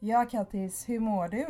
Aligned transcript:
Ja 0.00 0.24
Kattis, 0.30 0.88
hur 0.88 1.00
mår 1.00 1.28
du? 1.28 1.46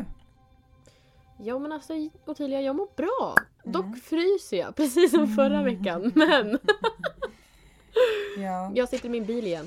Ja 1.38 1.58
men 1.58 1.72
alltså 1.72 1.92
Ottilia, 2.26 2.60
jag 2.60 2.76
mår 2.76 2.88
bra. 2.96 3.34
Dock 3.64 3.98
fryser 3.98 4.56
jag 4.56 4.76
precis 4.76 5.10
som 5.10 5.26
förra 5.26 5.62
veckan. 5.62 6.13
Men 6.15 6.58
Ja, 8.39 8.73
jag 8.75 8.89
sitter 8.89 9.07
i 9.07 9.11
min 9.11 9.25
bil 9.25 9.46
igen. 9.46 9.66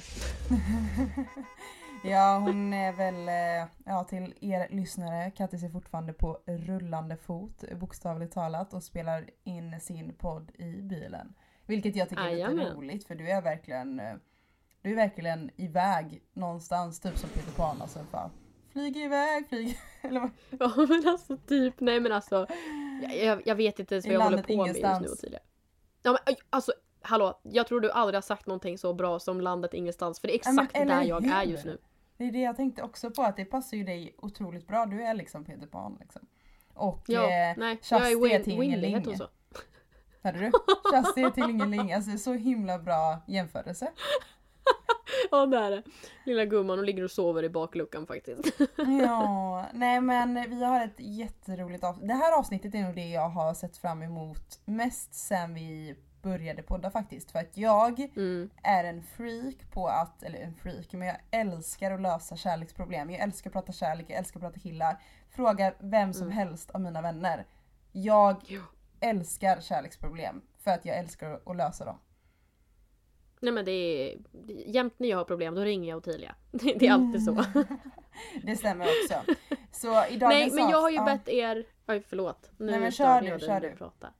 ja 2.03 2.39
hon 2.39 2.73
är 2.73 2.93
väl, 2.93 3.27
eh, 3.27 3.69
ja 3.85 4.03
till 4.03 4.33
er 4.41 4.67
lyssnare, 4.69 5.31
Kattis 5.31 5.63
är 5.63 5.69
fortfarande 5.69 6.13
på 6.13 6.39
rullande 6.45 7.17
fot 7.17 7.63
bokstavligt 7.79 8.33
talat 8.33 8.73
och 8.73 8.83
spelar 8.83 9.29
in 9.43 9.79
sin 9.79 10.13
podd 10.13 10.51
i 10.55 10.81
bilen. 10.81 11.33
Vilket 11.65 11.95
jag 11.95 12.09
tycker 12.09 12.23
är 12.23 12.29
lite 12.29 12.39
Jajamän. 12.41 12.67
roligt 12.75 13.07
för 13.07 13.15
du 13.15 13.29
är 13.29 13.41
verkligen, 13.41 13.99
eh, 13.99 14.13
du 14.81 14.91
är 14.91 14.95
verkligen 14.95 15.51
iväg 15.55 16.23
någonstans, 16.33 16.99
typ 16.99 17.17
som 17.17 17.29
Peter 17.29 17.51
Pan 17.51 17.81
alltså. 17.81 17.99
Bara, 18.11 18.29
flyger 18.71 19.05
iväg, 19.05 19.49
flyger, 19.49 19.77
eller 20.01 20.19
vad? 20.19 20.31
Ja 20.59 20.85
men 20.89 21.07
alltså 21.07 21.37
typ, 21.37 21.79
nej 21.79 21.99
men 21.99 22.11
alltså. 22.11 22.47
Jag, 23.21 23.41
jag, 23.45 23.55
vet 23.55 23.79
inte 23.79 23.95
ens 23.95 24.05
vad 24.05 24.11
I 24.11 24.15
jag 24.15 24.23
håller 24.23 24.43
på 24.43 24.57
med 24.57 24.67
just 24.67 24.81
nu 24.81 24.87
ingenstans. 24.87 25.11
Ottilia. 25.11 25.39
Ja 26.03 26.11
men 26.11 26.35
alltså 26.49 26.73
hallå, 27.01 27.39
jag 27.43 27.67
tror 27.67 27.79
du 27.79 27.91
aldrig 27.91 28.15
har 28.15 28.21
sagt 28.21 28.47
någonting 28.47 28.77
så 28.77 28.93
bra 28.93 29.19
som 29.19 29.41
landet 29.41 29.73
ingenstans. 29.73 30.19
För 30.19 30.27
det 30.27 30.33
är 30.33 30.41
Ja, 30.45 30.51
exakt 30.51 30.77
eller 30.77 30.95
där 30.95 31.03
jag 31.03 31.25
är 31.25 31.45
hur? 31.45 31.51
just 31.51 31.65
nu. 31.65 31.77
Det 32.17 32.23
är 32.27 32.31
det 32.31 32.41
jag 32.41 32.55
tänkte 32.55 32.83
också 32.83 33.11
på, 33.11 33.21
att 33.21 33.35
det 33.37 33.45
passar 33.45 33.77
ju 33.77 33.83
dig 33.83 34.15
otroligt 34.17 34.67
bra. 34.67 34.85
Du 34.85 35.03
är 35.03 35.13
liksom 35.13 35.45
Peter 35.45 35.67
Pan 35.67 35.97
liksom. 35.99 36.21
Och 36.73 37.03
Ja, 37.07 37.23
eh, 37.23 37.57
nej, 37.57 37.79
Shasti 37.81 38.11
jag 38.11 38.31
är 38.31 38.39
är 38.39 38.43
Tingeling. 38.43 39.05
Hon 39.05 39.17
så? 39.17 39.27
hörde 40.23 40.39
du? 40.39 40.51
Shasti 40.91 41.21
är 41.21 41.29
Tingeling. 41.29 41.93
Alltså 41.93 42.17
så 42.17 42.33
himla 42.33 42.79
bra 42.79 43.21
jämförelse. 43.27 43.91
Ja 45.31 45.45
det 45.45 45.57
är 45.57 45.71
det. 45.71 45.83
Lilla 46.25 46.45
gumman, 46.45 46.77
hon 46.77 46.85
ligger 46.85 47.03
och 47.03 47.11
sover 47.11 47.43
i 47.43 47.49
bakluckan 47.49 48.07
faktiskt. 48.07 48.45
Ja, 49.01 49.65
nej 49.73 50.01
men 50.01 50.49
vi 50.49 50.63
har 50.63 50.85
ett 50.85 50.99
jätteroligt 50.99 51.83
avsnitt. 51.83 52.07
Det 52.07 52.13
här 52.13 52.37
avsnittet 52.39 52.75
är 52.75 52.81
nog 52.83 52.95
det 52.95 53.09
jag 53.09 53.29
har 53.29 53.53
sett 53.53 53.77
fram 53.77 54.03
emot 54.03 54.59
mest 54.65 55.13
sen 55.13 55.53
vi 55.53 55.95
började 56.21 56.63
podda 56.63 56.91
faktiskt. 56.91 57.31
För 57.31 57.39
att 57.39 57.57
jag 57.57 57.99
Mm. 57.99 58.49
är 58.63 58.83
en 58.83 59.03
freak 59.03 59.71
på 59.73 59.87
att, 59.87 60.23
eller 60.23 60.39
en 60.39 60.53
freak, 60.55 60.93
men 60.93 61.07
jag 61.07 61.17
älskar 61.31 61.91
att 61.91 62.01
lösa 62.01 62.35
kärleksproblem. 62.35 63.09
Jag 63.09 63.19
älskar 63.21 63.49
att 63.49 63.53
prata 63.53 63.71
kärlek, 63.71 64.05
jag 64.09 64.17
älskar 64.17 64.39
att 64.39 64.43
prata 64.43 64.59
killar. 64.59 65.01
Fråga 65.29 65.73
vem 65.79 66.13
som 66.13 66.23
Mm. 66.27 66.37
helst 66.37 66.71
av 66.71 66.81
mina 66.81 67.01
vänner. 67.01 67.45
Jag 67.91 68.35
Ja. 68.47 68.61
älskar 68.99 69.61
kärleksproblem 69.61 70.41
för 70.59 70.71
att 70.71 70.85
jag 70.85 70.97
älskar 70.97 71.39
att 71.45 71.55
lösa 71.57 71.85
dem. 71.85 71.97
Nej 73.41 73.53
men 73.53 73.65
det 73.65 73.71
är... 73.71 74.17
Jämt 74.47 74.93
när 74.97 75.09
jag 75.09 75.17
har 75.17 75.23
problem 75.23 75.55
då 75.55 75.61
ringer 75.61 75.89
jag 75.89 75.97
Ottilia. 75.97 76.35
Det, 76.51 76.73
det 76.79 76.87
är 76.87 76.91
alltid 76.91 77.23
så. 77.23 77.45
Det 78.43 78.55
stämmer 78.55 78.85
också. 78.85 79.33
Så 79.71 79.87
i 79.87 80.17
dagens 80.17 80.21
Nej 80.21 80.51
men 80.51 80.69
jag 80.69 80.81
har 80.81 80.89
ju 80.89 81.03
bett 81.05 81.29
er... 81.29 81.65
Oj 81.87 82.03
förlåt. 82.09 82.51
Nu 82.57 82.71
Nej, 82.71 82.79
men 82.79 82.91
kör 82.91 83.21
du, 83.21 83.39
kör 83.39 83.59
du. 83.59 83.75
pratade. 83.75 84.13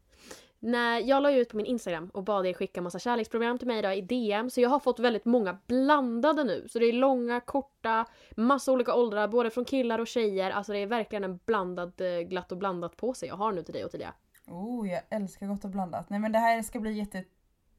Nej, 0.60 1.08
jag 1.08 1.24
la 1.24 1.32
ju 1.32 1.42
ut 1.42 1.50
på 1.50 1.58
min 1.58 1.66
Instagram 1.66 2.10
och 2.14 2.24
bad 2.24 2.46
er 2.46 2.54
skicka 2.54 2.82
massa 2.82 3.00
kärleksprogram 3.00 3.58
till 3.58 3.68
mig 3.68 3.82
då 3.82 3.92
i 3.92 4.02
DM. 4.02 4.50
Så 4.50 4.62
jag 4.62 4.70
har 4.70 4.80
fått 4.80 5.00
väldigt 5.00 5.26
många 5.26 5.58
blandade 5.68 6.44
nu. 6.44 6.68
Så 6.70 6.80
det 6.80 6.86
är 6.86 6.94
långa, 6.94 7.40
korta, 7.40 8.06
massa 8.36 8.72
olika 8.72 8.96
åldrar. 8.96 9.28
Både 9.28 9.50
från 9.50 9.66
killar 9.66 10.00
och 10.00 10.08
tjejer. 10.08 10.52
Alltså 10.52 10.74
det 10.74 10.80
är 10.80 10.86
verkligen 10.88 11.24
en 11.24 11.40
blandad, 11.46 12.02
eh, 12.02 12.20
glatt 12.20 12.52
och 12.52 12.58
blandat 12.58 12.98
på 12.98 13.14
sig 13.14 13.28
jag 13.30 13.36
har 13.36 13.52
nu 13.52 13.64
till 13.64 13.74
dig 13.74 13.86
och 13.86 13.92
till. 13.92 14.08
Oh, 14.48 14.90
jag 14.90 15.02
älskar 15.10 15.48
gott 15.48 15.64
och 15.64 15.70
blandat. 15.70 16.10
Nej 16.10 16.20
men 16.20 16.32
det 16.32 16.40
här 16.40 16.62
ska 16.62 16.80
bli 16.80 16.94
jätte, 16.94 17.24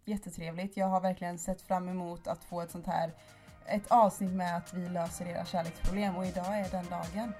jättetrevligt. 0.05 0.77
Jag 0.77 0.87
har 0.87 1.01
verkligen 1.01 1.39
sett 1.39 1.63
fram 1.63 1.89
emot 1.89 2.27
att 2.27 2.45
få 2.45 2.61
ett 2.61 2.71
sånt 2.71 2.87
här 2.87 3.13
ett 3.67 3.87
avsnitt 3.91 4.33
med 4.33 4.57
att 4.57 4.75
vi 4.75 4.89
löser 4.89 5.27
era 5.27 5.45
kärleksproblem 5.45 6.17
och 6.17 6.27
idag 6.27 6.59
är 6.59 6.71
den 6.71 6.87
dagen. 6.91 7.33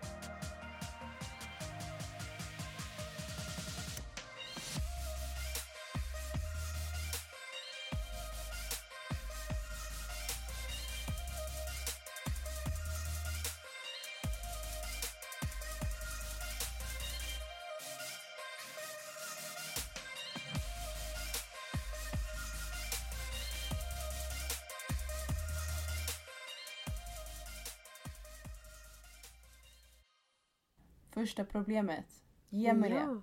Första 31.15 31.45
problemet. 31.45 32.05
Ge 32.49 32.73
mig 32.73 32.91
det. 32.91 33.21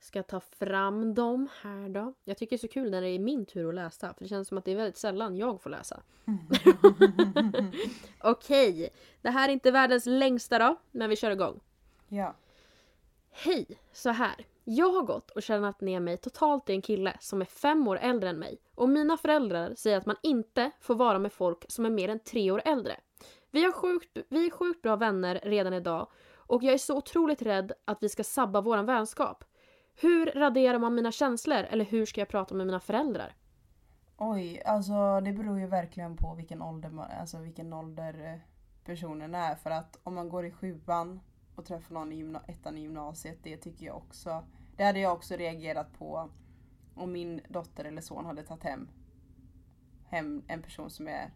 Ska 0.00 0.22
ta 0.22 0.40
fram 0.40 1.14
dem 1.14 1.48
här 1.62 1.88
då? 1.88 2.14
Jag 2.24 2.36
tycker 2.36 2.50
det 2.50 2.56
är 2.56 2.68
så 2.68 2.68
kul 2.68 2.90
när 2.90 3.02
det 3.02 3.08
är 3.08 3.18
min 3.18 3.46
tur 3.46 3.68
att 3.68 3.74
läsa. 3.74 4.14
För 4.14 4.24
det 4.24 4.28
känns 4.28 4.48
som 4.48 4.58
att 4.58 4.64
det 4.64 4.72
är 4.72 4.76
väldigt 4.76 4.96
sällan 4.96 5.36
jag 5.36 5.62
får 5.62 5.70
läsa. 5.70 6.02
Okej, 8.20 8.90
det 9.22 9.30
här 9.30 9.48
är 9.48 9.52
inte 9.52 9.70
världens 9.70 10.06
längsta 10.06 10.58
då, 10.58 10.76
men 10.90 11.10
vi 11.10 11.16
kör 11.16 11.30
igång. 11.30 11.60
Ja. 12.08 12.34
Hej! 13.30 13.66
Så 13.92 14.10
här. 14.10 14.46
Jag 14.64 14.92
har 14.92 15.02
gått 15.02 15.30
och 15.30 15.42
tjänat 15.42 15.80
ner 15.80 16.00
mig 16.00 16.16
totalt 16.16 16.70
i 16.70 16.72
en 16.72 16.82
kille 16.82 17.16
som 17.20 17.40
är 17.40 17.44
fem 17.44 17.88
år 17.88 17.98
äldre 17.98 18.30
än 18.30 18.38
mig. 18.38 18.58
Och 18.74 18.88
mina 18.88 19.16
föräldrar 19.16 19.74
säger 19.74 19.96
att 19.96 20.06
man 20.06 20.16
inte 20.22 20.70
får 20.80 20.94
vara 20.94 21.18
med 21.18 21.32
folk 21.32 21.64
som 21.68 21.86
är 21.86 21.90
mer 21.90 22.08
än 22.08 22.18
tre 22.18 22.50
år 22.50 22.62
äldre. 22.64 22.96
Vi, 23.50 23.64
har 23.64 23.72
sjukt, 23.72 24.18
vi 24.28 24.46
är 24.46 24.50
sjukt 24.50 24.82
bra 24.82 24.96
vänner 24.96 25.40
redan 25.42 25.72
idag 25.72 26.08
och 26.52 26.62
jag 26.62 26.74
är 26.74 26.78
så 26.78 26.96
otroligt 26.96 27.42
rädd 27.42 27.72
att 27.84 28.02
vi 28.02 28.08
ska 28.08 28.24
sabba 28.24 28.60
våran 28.60 28.86
vänskap. 28.86 29.44
Hur 29.94 30.26
raderar 30.26 30.78
man 30.78 30.94
mina 30.94 31.12
känslor 31.12 31.58
eller 31.58 31.84
hur 31.84 32.06
ska 32.06 32.20
jag 32.20 32.28
prata 32.28 32.54
med 32.54 32.66
mina 32.66 32.80
föräldrar? 32.80 33.36
Oj, 34.16 34.62
alltså 34.66 35.20
det 35.20 35.32
beror 35.32 35.58
ju 35.58 35.66
verkligen 35.66 36.16
på 36.16 36.34
vilken 36.34 36.62
ålder, 36.62 36.90
man, 36.90 37.10
alltså 37.20 37.38
vilken 37.38 37.72
ålder 37.72 38.32
eh, 38.32 38.40
personen 38.84 39.34
är. 39.34 39.54
För 39.54 39.70
att 39.70 39.98
om 40.02 40.14
man 40.14 40.28
går 40.28 40.46
i 40.46 40.50
sjuan 40.50 41.20
och 41.56 41.64
träffar 41.64 41.94
någon 41.94 42.12
i 42.12 42.16
gymna- 42.16 42.44
ettan 42.46 42.78
i 42.78 42.80
gymnasiet, 42.80 43.38
det 43.42 43.56
tycker 43.56 43.86
jag 43.86 43.96
också. 43.96 44.44
Det 44.76 44.84
hade 44.84 45.00
jag 45.00 45.12
också 45.12 45.36
reagerat 45.36 45.98
på 45.98 46.30
om 46.94 47.12
min 47.12 47.40
dotter 47.48 47.84
eller 47.84 48.00
son 48.00 48.26
hade 48.26 48.42
tagit 48.42 48.64
hem, 48.64 48.88
hem 50.04 50.42
en 50.48 50.62
person 50.62 50.90
som 50.90 51.08
är 51.08 51.30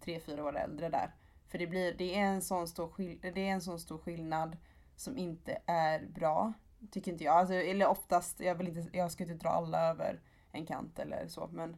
tre 0.00 0.20
fyra 0.20 0.44
år 0.44 0.56
äldre 0.56 0.88
där. 0.88 1.14
För 1.48 1.58
det, 1.58 1.66
blir, 1.66 1.94
det, 1.94 2.14
är 2.14 2.24
en 2.24 2.42
sån 2.42 2.68
stor 2.68 2.88
skill- 2.88 3.18
det 3.20 3.48
är 3.48 3.52
en 3.52 3.60
sån 3.60 3.80
stor 3.80 3.98
skillnad 3.98 4.56
som 4.96 5.18
inte 5.18 5.58
är 5.66 6.06
bra. 6.06 6.52
Tycker 6.90 7.12
inte 7.12 7.24
jag. 7.24 7.34
Alltså, 7.36 7.54
eller 7.54 7.86
oftast, 7.86 8.40
jag, 8.40 8.54
vill 8.54 8.68
inte, 8.68 8.98
jag 8.98 9.12
ska 9.12 9.24
inte 9.24 9.34
dra 9.34 9.48
alla 9.48 9.90
över 9.90 10.20
en 10.52 10.66
kant 10.66 10.98
eller 10.98 11.28
så. 11.28 11.48
Men, 11.52 11.76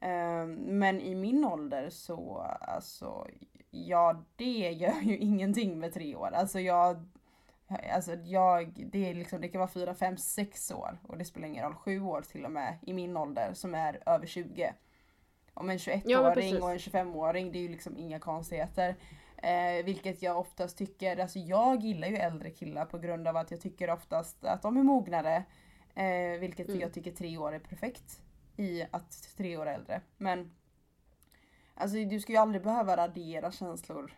ehm, 0.00 0.54
men 0.54 1.00
i 1.00 1.14
min 1.14 1.44
ålder 1.44 1.90
så, 1.90 2.38
alltså, 2.60 3.26
ja 3.70 4.24
det 4.36 4.70
gör 4.72 5.00
ju 5.02 5.18
ingenting 5.18 5.78
med 5.78 5.94
tre 5.94 6.16
år. 6.16 6.30
Alltså 6.34 6.60
jag, 6.60 7.04
alltså 7.92 8.14
jag, 8.14 8.88
det 8.92 9.10
är 9.10 9.14
liksom, 9.14 9.40
det 9.40 9.48
kan 9.48 9.58
vara 9.58 9.70
fyra, 9.70 9.94
fem, 9.94 10.16
sex 10.16 10.70
år 10.70 10.98
och 11.02 11.18
det 11.18 11.24
spelar 11.24 11.48
ingen 11.48 11.64
roll. 11.64 11.74
Sju 11.74 12.00
år 12.00 12.22
till 12.22 12.44
och 12.44 12.52
med 12.52 12.78
i 12.82 12.92
min 12.92 13.16
ålder 13.16 13.54
som 13.54 13.74
är 13.74 14.02
över 14.06 14.26
20. 14.26 14.74
Om 15.56 15.70
en 15.70 15.78
Ja, 15.84 16.22
men 16.22 16.32
21-åring 16.32 16.34
precis. 16.34 16.62
och 16.62 16.70
en 16.70 16.78
25-åring, 16.78 17.52
det 17.52 17.58
är 17.58 17.60
ju 17.62 17.68
liksom 17.68 17.96
inga 17.96 18.18
konstigheter. 18.18 18.96
Eh, 19.36 19.84
vilket 19.84 20.22
jag 20.22 20.38
oftast 20.38 20.78
tycker, 20.78 21.16
alltså 21.16 21.38
jag 21.38 21.80
gillar 21.82 22.08
ju 22.08 22.16
äldre 22.16 22.50
killar 22.50 22.84
på 22.84 22.98
grund 22.98 23.28
av 23.28 23.36
att 23.36 23.50
jag 23.50 23.60
tycker 23.60 23.90
oftast 23.90 24.44
att 24.44 24.62
de 24.62 24.76
är 24.76 24.82
mognare. 24.82 25.44
Eh, 25.94 26.40
vilket 26.40 26.68
Mm. 26.68 26.80
jag 26.80 26.92
tycker 26.92 27.10
tre 27.12 27.38
år 27.38 27.54
är 27.54 27.58
perfekt 27.58 28.20
i 28.56 28.84
att 28.90 29.34
tre 29.36 29.56
år 29.56 29.66
är 29.66 29.74
äldre. 29.74 30.00
Men 30.16 30.52
alltså 31.74 31.96
du 31.96 32.20
ska 32.20 32.32
ju 32.32 32.38
aldrig 32.38 32.62
behöva 32.62 32.96
radera 32.96 33.52
känslor 33.52 34.12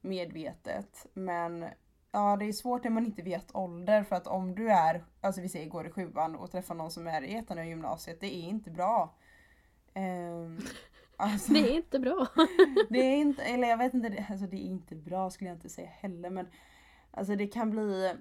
medvetet. 0.00 1.06
Men 1.14 1.64
ja, 2.12 2.36
det 2.36 2.44
är 2.44 2.52
svårt 2.52 2.84
när 2.84 2.90
man 2.90 3.06
inte 3.06 3.22
vet 3.22 3.54
ålder 3.56 4.02
för 4.02 4.16
att 4.16 4.26
om 4.26 4.54
du 4.54 4.70
är, 4.70 5.04
alltså 5.20 5.40
vi 5.40 5.48
säger 5.48 5.68
går 5.70 5.86
i 5.86 5.90
sjuan 5.90 6.36
och 6.36 6.50
träffar 6.50 6.74
någon 6.74 6.90
som 6.90 7.06
är 7.06 7.22
i 7.22 7.34
ettan 7.34 7.58
i 7.58 7.68
gymnasiet, 7.68 8.20
det 8.20 8.34
är 8.36 8.42
inte 8.48 8.70
bra. 8.70 9.14
Ehm, 9.94 10.58
alltså, 11.16 11.52
Det 11.52 11.60
är 11.60 11.76
inte 11.76 11.98
bra. 11.98 12.26
det 12.90 12.98
är 12.98 13.16
inte, 13.16 13.42
eller 13.42 13.68
jag 13.68 13.78
vet 13.78 13.94
inte, 13.94 14.26
alltså 14.30 14.46
det 14.46 14.56
är 14.56 14.66
inte 14.66 14.94
bra 14.94 15.30
skulle 15.30 15.50
jag 15.50 15.56
inte 15.56 15.68
säga 15.68 15.88
heller 15.88 16.30
men 16.30 16.46
Alltså 17.16 17.36
det 17.36 17.46
kan 17.46 17.70
bli, 17.70 18.14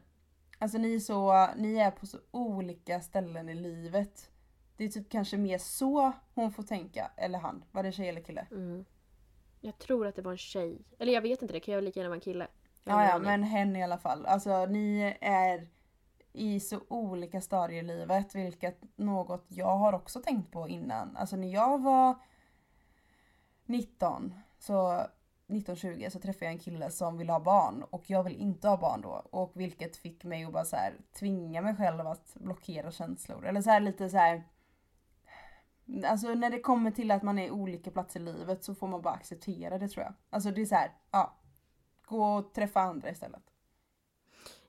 alltså 0.59 0.77
ni 0.77 0.95
är 0.95 0.99
så, 0.99 1.47
ni 1.55 1.75
är 1.77 1.91
på 1.91 2.05
så 2.05 2.17
olika 2.31 3.01
ställen 3.01 3.49
i 3.49 3.55
livet. 3.55 4.29
Det 4.77 4.83
är 4.83 4.89
typ 4.89 5.09
kanske 5.09 5.37
mer 5.37 5.57
så 5.57 6.11
hon 6.33 6.51
får 6.51 6.63
tänka, 6.63 7.11
eller 7.17 7.39
han. 7.39 7.63
Var 7.71 7.83
det 7.83 7.91
tjej 7.91 8.09
eller 8.09 8.21
kille? 8.21 8.47
Mm. 8.51 8.85
Jag 9.61 9.77
tror 9.77 10.07
att 10.07 10.15
det 10.15 10.21
var 10.21 10.31
en 10.31 10.37
tjej. 10.37 10.81
Eller 10.99 11.13
jag 11.13 11.21
vet 11.21 11.41
inte, 11.41 11.53
det 11.53 11.59
kan 11.59 11.73
ju 11.73 11.81
lika 11.81 11.99
gärna 11.99 12.09
vara 12.09 12.17
en 12.17 12.21
kille. 12.21 12.47
Ja, 12.83 13.09
ja, 13.09 13.19
men 13.19 13.43
hen 13.43 13.75
i 13.75 13.83
alla 13.83 13.97
fall. 13.97 14.25
Alltså 14.25 14.65
ni 14.65 15.17
är 15.21 15.67
i 16.33 16.59
så 16.59 16.79
olika 16.87 17.41
stadier 17.41 17.83
i 17.83 17.87
livet, 17.87 18.35
vilket 18.35 18.97
något 18.97 19.45
jag 19.47 19.77
har 19.77 19.93
också 19.93 20.19
tänkt 20.19 20.51
på 20.51 20.67
innan. 20.69 21.17
Alltså 21.17 21.35
när 21.35 21.53
jag 21.53 21.81
var 21.81 22.15
19 23.65 24.33
så 24.59 25.07
1920 25.47 26.07
så 26.11 26.19
träffade 26.19 26.45
jag 26.45 26.51
en 26.51 26.59
kille 26.59 26.91
som 26.91 27.17
ville 27.17 27.31
ha 27.31 27.39
barn 27.39 27.83
och 27.89 28.09
jag 28.09 28.23
vill 28.23 28.35
inte 28.35 28.67
ha 28.67 28.77
barn 28.77 29.01
då. 29.01 29.09
Och 29.09 29.51
vilket 29.55 29.97
fick 29.97 30.23
mig 30.23 30.45
att 30.45 30.53
bara 30.53 30.65
så 30.65 30.75
här, 30.75 30.93
tvinga 31.19 31.61
mig 31.61 31.75
själv 31.75 32.07
att 32.07 32.33
blockera 32.33 32.91
känslor. 32.91 33.45
Eller 33.45 33.61
så 33.61 33.69
här 33.69 33.79
lite 33.79 34.09
så 34.09 34.17
här. 34.17 34.43
Alltså 36.05 36.33
när 36.33 36.49
det 36.49 36.59
kommer 36.59 36.91
till 36.91 37.11
att 37.11 37.23
man 37.23 37.39
är 37.39 37.51
olika 37.51 37.91
platser 37.91 38.19
i 38.19 38.23
livet 38.23 38.63
så 38.63 38.75
får 38.75 38.87
man 38.87 39.01
bara 39.01 39.13
acceptera 39.13 39.77
det 39.77 39.87
tror 39.87 40.03
jag. 40.03 40.13
Alltså 40.29 40.51
det 40.51 40.61
är 40.61 40.65
så 40.65 40.75
här, 40.75 40.91
ja. 41.11 41.33
Gå 42.05 42.23
och 42.25 42.53
träffa 42.53 42.81
andra 42.81 43.09
istället. 43.09 43.52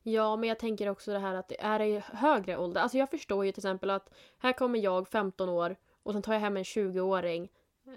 Ja, 0.06 0.36
men 0.36 0.48
jag 0.48 0.58
tänker 0.58 0.88
också 0.88 1.12
det 1.12 1.18
här 1.18 1.34
att 1.34 1.48
det 1.48 1.60
är 1.60 1.80
i 1.80 2.02
högre 2.12 2.56
ålder. 2.56 2.80
Alltså 2.80 2.98
jag 2.98 3.10
förstår 3.10 3.44
ju 3.44 3.52
till 3.52 3.60
exempel 3.60 3.90
att 3.90 4.10
här 4.38 4.52
kommer 4.52 4.78
jag 4.78 5.08
15 5.08 5.48
år 5.48 5.76
och 6.02 6.12
sen 6.12 6.22
tar 6.22 6.32
jag 6.32 6.40
hem 6.40 6.56
en 6.56 6.62
20-åring 6.62 7.48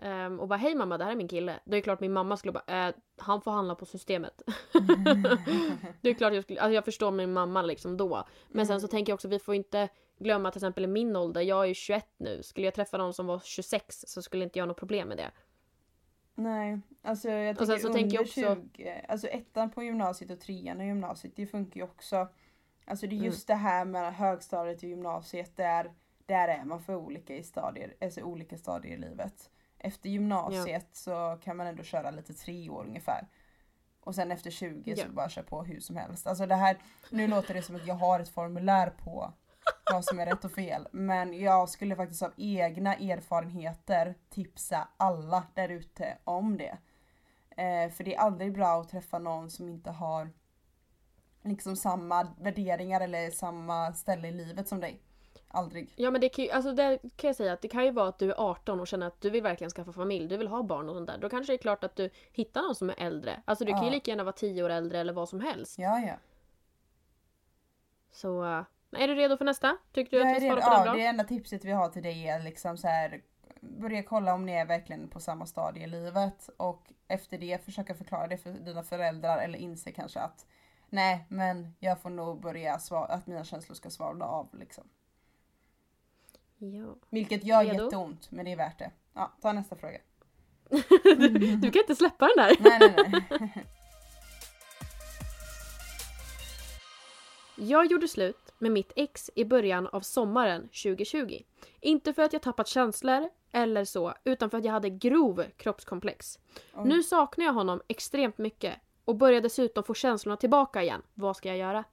um, 0.01 0.39
och 0.39 0.47
bara 0.47 0.55
hej 0.55 0.75
mamma 0.75 0.97
det 0.97 1.03
här 1.03 1.11
är 1.11 1.15
min 1.15 1.27
kille. 1.27 1.59
Då 1.65 1.71
är 1.71 1.75
det 1.75 1.81
klart 1.81 1.99
min 1.99 2.13
mamma 2.13 2.37
skulle 2.37 2.51
bara 2.51 2.87
äh, 2.87 2.95
han 3.17 3.41
får 3.41 3.51
handla 3.51 3.75
på 3.75 3.85
systemet. 3.85 4.41
det 6.01 6.09
är 6.09 6.13
klart 6.13 6.33
jag 6.33 6.43
skulle, 6.43 6.61
alltså 6.61 6.73
jag 6.73 6.85
förstår 6.85 7.11
min 7.11 7.33
mamma 7.33 7.61
liksom 7.61 7.97
då. 7.97 8.27
Men 8.47 8.67
sen 8.67 8.81
så 8.81 8.85
mm. 8.85 8.91
tänker 8.91 9.11
jag 9.11 9.15
också 9.15 9.27
vi 9.27 9.39
får 9.39 9.55
inte 9.55 9.89
glömma 10.19 10.51
till 10.51 10.59
exempel 10.59 10.83
i 10.83 10.87
min 10.87 11.15
ålder, 11.15 11.41
jag 11.41 11.63
är 11.63 11.67
ju 11.67 11.73
21 11.73 12.05
nu. 12.17 12.43
Skulle 12.43 12.67
jag 12.67 12.73
träffa 12.73 12.97
någon 12.97 13.13
som 13.13 13.27
var 13.27 13.39
26 13.39 14.03
så 14.07 14.21
skulle 14.21 14.43
inte 14.43 14.59
jag 14.59 14.63
ha 14.63 14.67
något 14.67 14.79
problem 14.79 15.07
med 15.07 15.17
det. 15.17 15.31
Nej, 16.39 16.79
alltså 17.01 17.29
jag 17.29 17.57
tänker 17.57 17.77
så 17.77 17.87
under 17.87 17.99
tänker 17.99 18.15
jag 18.15 18.21
också... 18.21 18.65
20, 18.73 19.05
alltså 19.07 19.27
ettan 19.27 19.69
på 19.69 19.83
gymnasiet 19.83 20.31
och 20.31 20.39
trean 20.39 20.81
i 20.81 20.85
gymnasiet 20.85 21.35
det 21.35 21.45
funkar 21.45 21.79
ju 21.79 21.83
också. 21.83 22.27
Alltså 22.85 23.07
det 23.07 23.15
är 23.15 23.23
just 23.23 23.49
mm. 23.49 23.57
det 23.57 23.63
här 23.63 23.85
med 23.85 24.15
högstadiet 24.15 24.77
och 24.77 24.89
gymnasiet 24.89 25.57
där, 25.57 25.91
där 26.25 26.47
är 26.47 26.63
man 26.63 26.79
för 26.79 26.95
olika 26.95 27.35
i 27.35 27.43
stadier, 27.43 27.93
alltså 28.01 28.21
olika 28.21 28.57
stadier 28.57 28.93
i 28.93 28.97
livet. 28.97 29.49
Efter 29.79 30.09
gymnasiet 30.09 30.87
ja. 30.89 30.93
så 30.93 31.39
kan 31.43 31.57
man 31.57 31.67
ändå 31.67 31.83
köra 31.83 32.11
lite 32.11 32.33
tre 32.33 32.69
år 32.69 32.85
ungefär. 32.87 33.27
Och 33.99 34.15
sen 34.15 34.31
efter 34.31 34.51
20 34.51 34.93
ja. 34.95 35.05
så 35.05 35.11
bara 35.11 35.29
köra 35.29 35.45
på 35.45 35.63
hur 35.63 35.79
som 35.79 35.95
helst. 35.95 36.27
Alltså 36.27 36.45
det 36.45 36.55
här, 36.55 36.77
nu 37.09 37.27
låter 37.27 37.53
det 37.53 37.61
som 37.61 37.75
att 37.75 37.87
jag 37.87 37.95
har 37.95 38.19
ett 38.19 38.29
formulär 38.29 38.89
på 38.89 39.33
vad 39.91 40.05
som 40.05 40.19
är 40.19 40.25
rätt 40.25 40.45
och 40.45 40.51
fel. 40.51 40.87
Men 40.91 41.39
jag 41.39 41.69
skulle 41.69 41.95
faktiskt 41.95 42.23
av 42.23 42.33
egna 42.37 42.95
erfarenheter 42.95 44.15
tipsa 44.29 44.87
alla 44.97 45.43
där 45.53 45.69
ute 45.69 46.17
om 46.23 46.57
det. 46.57 46.77
Eh, 47.49 47.91
för 47.91 48.03
det 48.03 48.15
är 48.15 48.19
aldrig 48.19 48.53
bra 48.53 48.81
att 48.81 48.89
träffa 48.89 49.19
någon 49.19 49.49
som 49.49 49.69
inte 49.69 49.91
har 49.91 50.29
liksom 51.43 51.75
samma 51.75 52.27
värderingar 52.39 53.01
eller 53.01 53.31
samma 53.31 53.93
ställe 53.93 54.27
i 54.27 54.31
livet 54.31 54.67
som 54.67 54.79
dig. 54.79 55.01
Aldrig. 55.49 55.93
Ja 55.95 56.11
men 56.11 56.21
det 56.21 56.29
kan 56.29 56.45
ju, 56.45 56.51
alltså 56.51 56.71
det 56.71 56.99
kan 57.15 57.27
jag 57.27 57.35
säga 57.35 57.53
att 57.53 57.61
det 57.61 57.67
kan 57.67 57.85
ju 57.85 57.91
vara 57.91 58.07
att 58.07 58.19
du 58.19 58.31
är 58.31 58.35
18 58.37 58.79
och 58.79 58.87
känner 58.87 59.07
att 59.07 59.21
du 59.21 59.29
vill 59.29 59.43
verkligen 59.43 59.71
skaffa 59.71 59.93
familj, 59.93 60.27
du 60.27 60.37
vill 60.37 60.47
ha 60.47 60.63
barn 60.63 60.89
och 60.89 60.95
sånt 60.95 61.07
där. 61.07 61.17
Då 61.17 61.29
kanske 61.29 61.53
det 61.53 61.55
är 61.55 61.61
klart 61.61 61.83
att 61.83 61.95
du 61.95 62.09
hittar 62.31 62.61
någon 62.61 62.75
som 62.75 62.89
är 62.89 62.95
äldre. 62.97 63.41
Alltså 63.45 63.65
du 63.65 63.71
ja. 63.71 63.77
kan 63.77 63.85
ju 63.85 63.91
lika 63.91 64.11
gärna 64.11 64.23
vara 64.23 64.33
10 64.33 64.63
år 64.63 64.69
äldre 64.69 64.99
eller 64.99 65.13
vad 65.13 65.29
som 65.29 65.39
helst. 65.39 65.79
Ja 65.79 65.99
ja. 65.99 66.13
Så 68.11 68.43
uh, 68.43 68.61
är 68.91 69.07
du 69.07 69.15
redo 69.15 69.37
för 69.37 69.45
nästa? 69.45 69.77
Tycker 69.91 70.11
du 70.11 70.17
jag 70.17 70.35
att 70.35 70.43
vi 70.43 70.47
svarar 70.47 70.61
på 70.61 70.67
ja, 70.67 70.83
bra? 70.83 70.93
det 70.93 71.05
enda 71.05 71.23
tipset 71.23 71.65
vi 71.65 71.71
har 71.71 71.89
till 71.89 72.03
dig 72.03 72.27
är 72.27 72.39
liksom 72.43 72.77
så 72.77 72.87
här 72.87 73.21
börja 73.61 74.03
kolla 74.03 74.33
om 74.33 74.45
ni 74.45 74.51
är 74.51 74.65
verkligen 74.65 75.07
på 75.07 75.19
samma 75.19 75.45
stadie 75.45 75.83
i 75.83 75.87
livet 75.87 76.49
och 76.57 76.91
efter 77.07 77.37
det 77.37 77.65
försöka 77.65 77.95
förklara 77.95 78.27
det 78.27 78.37
för 78.37 78.51
dina 78.51 78.83
föräldrar 78.83 79.37
eller 79.37 79.59
inse 79.59 79.91
kanske 79.91 80.19
att 80.19 80.45
nej 80.89 81.25
men 81.29 81.75
jag 81.79 82.01
får 82.01 82.09
nog 82.09 82.41
börja 82.41 82.79
svara 82.79 83.05
att 83.05 83.27
mina 83.27 83.43
känslor 83.43 83.75
ska 83.75 83.89
svalna 83.89 84.25
av 84.25 84.49
liksom. 84.59 84.83
Ja. 86.57 86.95
Vilket 87.09 87.43
gör 87.43 87.63
Redo? 87.63 87.83
jätteont 87.83 88.31
men 88.31 88.45
det 88.45 88.51
är 88.51 88.55
värt 88.55 88.79
det. 88.79 88.91
Ja, 89.13 89.33
ta 89.41 89.53
nästa 89.53 89.75
fråga. 89.75 89.97
du, 91.03 91.29
du, 91.55 91.71
kan 91.71 91.81
inte 91.81 91.95
släppa 91.95 92.27
den 92.35 92.45
där. 92.45 92.55
nej 92.59 92.93
nej 92.95 93.23
nej. 93.39 93.65
Jag 97.59 97.85
gjorde 97.85 98.07
slut 98.07 98.46
med 98.59 98.71
mitt 98.71 98.91
ex 98.95 99.29
i 99.35 99.45
början 99.45 99.87
av 99.87 100.01
sommaren 100.01 100.61
2020. 100.61 101.41
Inte 101.81 102.13
för 102.13 102.21
att 102.21 102.33
jag 102.33 102.41
tappat 102.41 102.67
känslor 102.67 103.29
eller 103.51 103.85
så, 103.85 104.13
utan 104.23 104.49
för 104.49 104.57
att 104.57 104.65
jag 104.65 104.71
hade 104.71 104.89
grov 104.89 105.43
kroppskomplex. 105.57 106.39
Oj. 106.73 106.87
Nu 106.87 107.03
saknar 107.03 107.45
jag 107.45 107.53
honom 107.53 107.81
extremt 107.87 108.37
mycket 108.37 108.73
och 109.05 109.15
börjar 109.15 109.41
dessutom 109.41 109.83
få 109.83 109.93
känslorna 109.93 110.37
tillbaka 110.37 110.83
igen. 110.83 111.01
Vad 111.13 111.37
ska 111.37 111.49
jag 111.49 111.57
göra? 111.57 111.83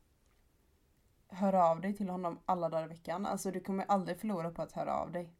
Hör 1.28 1.70
av 1.70 1.80
dig 1.80 1.94
till 1.96 2.08
honom 2.08 2.38
alla 2.44 2.68
dagar 2.68 2.84
i 2.84 2.88
veckan. 2.88 3.26
Alltså 3.26 3.50
du 3.50 3.60
kommer 3.60 3.84
aldrig 3.88 4.20
förlora 4.20 4.50
på 4.50 4.62
att 4.62 4.72
höra 4.72 4.96
av 4.96 5.12
dig. 5.12 5.32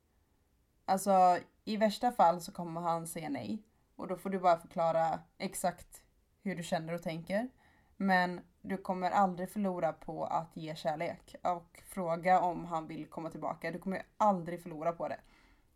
Alltså 0.85 1.39
i 1.65 1.77
värsta 1.77 2.13
fall 2.13 2.41
så 2.41 2.53
kommer 2.53 2.81
han 2.81 3.07
säga 3.07 3.29
nej. 3.29 3.63
Och 3.97 4.09
då 4.09 4.17
får 4.17 4.31
du 4.31 4.39
bara 4.39 4.59
förklara 4.59 5.19
exakt 5.39 6.03
hur 6.43 6.57
du 6.57 6.63
känner 6.63 6.93
och 6.93 7.03
tänker. 7.03 7.49
Men 7.97 8.41
du 8.67 8.77
kommer 8.77 9.11
aldrig 9.11 9.51
förlora 9.51 9.93
på 9.93 10.25
att 10.25 10.57
ge 10.57 10.77
kärlek 10.77 11.35
och 11.43 11.83
fråga 11.87 12.41
om 12.41 12.65
han 12.65 12.87
vill 12.87 13.07
komma 13.07 13.31
tillbaka. 13.31 13.71
Du 13.71 13.79
kommer 13.79 14.03
aldrig 14.17 14.63
förlora 14.63 14.93
på 14.93 15.09
det. 15.09 15.21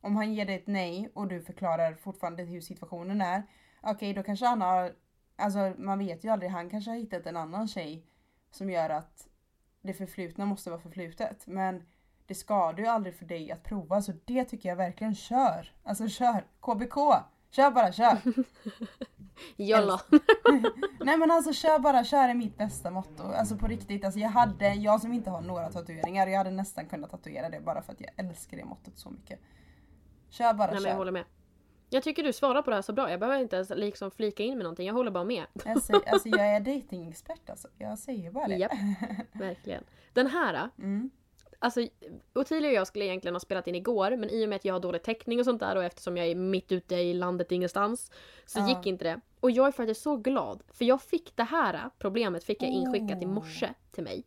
Om 0.00 0.16
han 0.16 0.34
ger 0.34 0.46
dig 0.46 0.54
ett 0.54 0.66
nej 0.66 1.10
och 1.14 1.28
du 1.28 1.40
förklarar 1.40 1.94
fortfarande 1.94 2.42
hur 2.42 2.60
situationen 2.60 3.20
är. 3.20 3.42
Okej, 3.80 3.94
okay, 3.94 4.12
då 4.12 4.22
kanske 4.22 4.46
han 4.46 4.62
har, 4.62 4.92
alltså 5.36 5.74
man 5.78 5.98
vet 5.98 6.24
ju 6.24 6.28
aldrig, 6.28 6.50
han 6.50 6.70
kanske 6.70 6.90
har 6.90 6.96
hittat 6.96 7.26
en 7.26 7.36
annan 7.36 7.68
tjej 7.68 8.06
som 8.50 8.70
gör 8.70 8.90
att 8.90 9.28
det 9.82 9.94
förflutna 9.94 10.44
måste 10.44 10.70
vara 10.70 10.80
förflutet. 10.80 11.46
Men 11.46 11.82
det 12.26 12.34
skadar 12.34 12.78
ju 12.78 12.86
aldrig 12.86 13.14
för 13.14 13.24
dig 13.24 13.52
att 13.52 13.62
prova 13.62 14.02
så 14.02 14.12
det 14.24 14.44
tycker 14.44 14.68
jag 14.68 14.76
verkligen 14.76 15.14
kör. 15.14 15.72
Alltså 15.82 16.08
kör! 16.08 16.44
KBK! 16.60 16.96
Kör 17.50 17.70
bara, 17.70 17.92
kör! 17.92 18.18
Jolla! 19.56 20.00
Nej 21.00 21.16
men 21.16 21.30
alltså 21.30 21.52
kör 21.52 21.78
bara, 21.78 22.04
kör 22.04 22.28
är 22.28 22.34
mitt 22.34 22.58
bästa 22.58 22.90
motto. 22.90 23.22
Alltså 23.22 23.56
på 23.56 23.66
riktigt, 23.66 24.04
alltså 24.04 24.20
jag 24.20 24.28
hade, 24.28 24.74
jag 24.74 25.00
som 25.00 25.12
inte 25.12 25.30
har 25.30 25.40
några 25.40 25.70
tatueringar, 25.70 26.26
jag 26.26 26.38
hade 26.38 26.50
nästan 26.50 26.86
kunnat 26.86 27.10
tatuera 27.10 27.48
det 27.48 27.60
bara 27.60 27.82
för 27.82 27.92
att 27.92 28.00
jag 28.00 28.10
älskar 28.16 28.56
det 28.56 28.64
mottot 28.64 28.98
så 28.98 29.10
mycket. 29.10 29.40
Kör 30.30 30.54
bara, 30.54 30.66
Nej, 30.66 30.76
kör. 30.76 30.82
Men 30.82 30.90
jag 30.90 30.96
håller 30.96 31.12
med. 31.12 31.24
Jag 31.90 32.02
tycker 32.02 32.22
du 32.22 32.32
svarar 32.32 32.62
på 32.62 32.70
det 32.70 32.76
här 32.76 32.82
så 32.82 32.92
bra, 32.92 33.10
jag 33.10 33.20
behöver 33.20 33.40
inte 33.40 33.56
ens 33.56 33.70
liksom 33.70 34.10
flika 34.10 34.42
in 34.42 34.56
med 34.56 34.64
någonting, 34.64 34.86
jag 34.86 34.94
håller 34.94 35.10
bara 35.10 35.24
med. 35.24 35.44
Alltså, 35.66 36.02
alltså 36.06 36.28
jag 36.28 36.46
är 36.46 36.60
datingexpert 36.60 37.50
alltså, 37.50 37.68
jag 37.78 37.98
säger 37.98 38.30
bara 38.30 38.48
det. 38.48 38.56
Japp, 38.56 38.72
verkligen. 39.32 39.84
Den 40.12 40.26
här, 40.26 40.70
mm. 40.78 41.10
Alltså 41.58 41.86
Ottilia 42.34 42.68
och 42.68 42.74
jag 42.74 42.86
skulle 42.86 43.04
egentligen 43.04 43.34
ha 43.34 43.40
spelat 43.40 43.66
in 43.66 43.74
igår 43.74 44.16
men 44.16 44.30
i 44.30 44.44
och 44.44 44.48
med 44.48 44.56
att 44.56 44.64
jag 44.64 44.74
har 44.74 44.80
dålig 44.80 45.02
täckning 45.02 45.38
och 45.38 45.44
sånt 45.44 45.60
där 45.60 45.76
och 45.76 45.84
eftersom 45.84 46.16
jag 46.16 46.26
är 46.26 46.34
mitt 46.34 46.72
ute 46.72 46.94
i 46.94 47.14
landet 47.14 47.52
ingenstans 47.52 48.10
så 48.46 48.58
uh. 48.58 48.68
gick 48.68 48.86
inte 48.86 49.04
det. 49.04 49.20
Och 49.40 49.50
jag 49.50 49.66
är 49.66 49.72
faktiskt 49.72 50.02
så 50.02 50.16
glad 50.16 50.62
för 50.68 50.84
jag 50.84 51.02
fick 51.02 51.36
det 51.36 51.42
här 51.42 51.90
problemet 51.98 52.44
fick 52.44 52.62
jag 52.62 52.70
inskickat 52.70 53.22
i 53.22 53.26
morse 53.26 53.74
till 53.90 54.04
mig. 54.04 54.24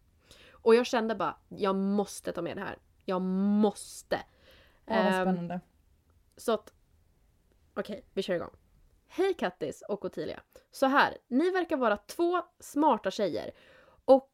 Och 0.52 0.76
jag 0.76 0.86
kände 0.86 1.16
bara, 1.16 1.38
jag 1.50 1.76
måste 1.76 2.32
ta 2.32 2.42
med 2.42 2.58
det 2.58 2.62
här. 2.62 2.78
Jag 3.06 3.22
måste. 3.22 4.20
Ja, 4.86 4.96
vad 4.96 5.06
ehm, 5.06 5.22
spännande. 5.22 5.54
Um, 5.54 5.60
så 6.38 6.52
att, 6.52 6.74
okej, 7.74 7.94
okay, 7.94 8.02
vi 8.14 8.22
kör 8.22 8.36
igång. 8.36 8.56
Hej 9.08 9.34
Kattis 9.34 9.84
och 9.88 10.06
Ottilia. 10.06 10.40
Så 10.72 10.86
här, 10.86 11.18
ni 11.28 11.52
verkar 11.52 11.78
vara 11.78 11.98
två 11.98 12.42
smarta 12.60 13.12
tjejer. 13.12 13.52
Och 14.06 14.32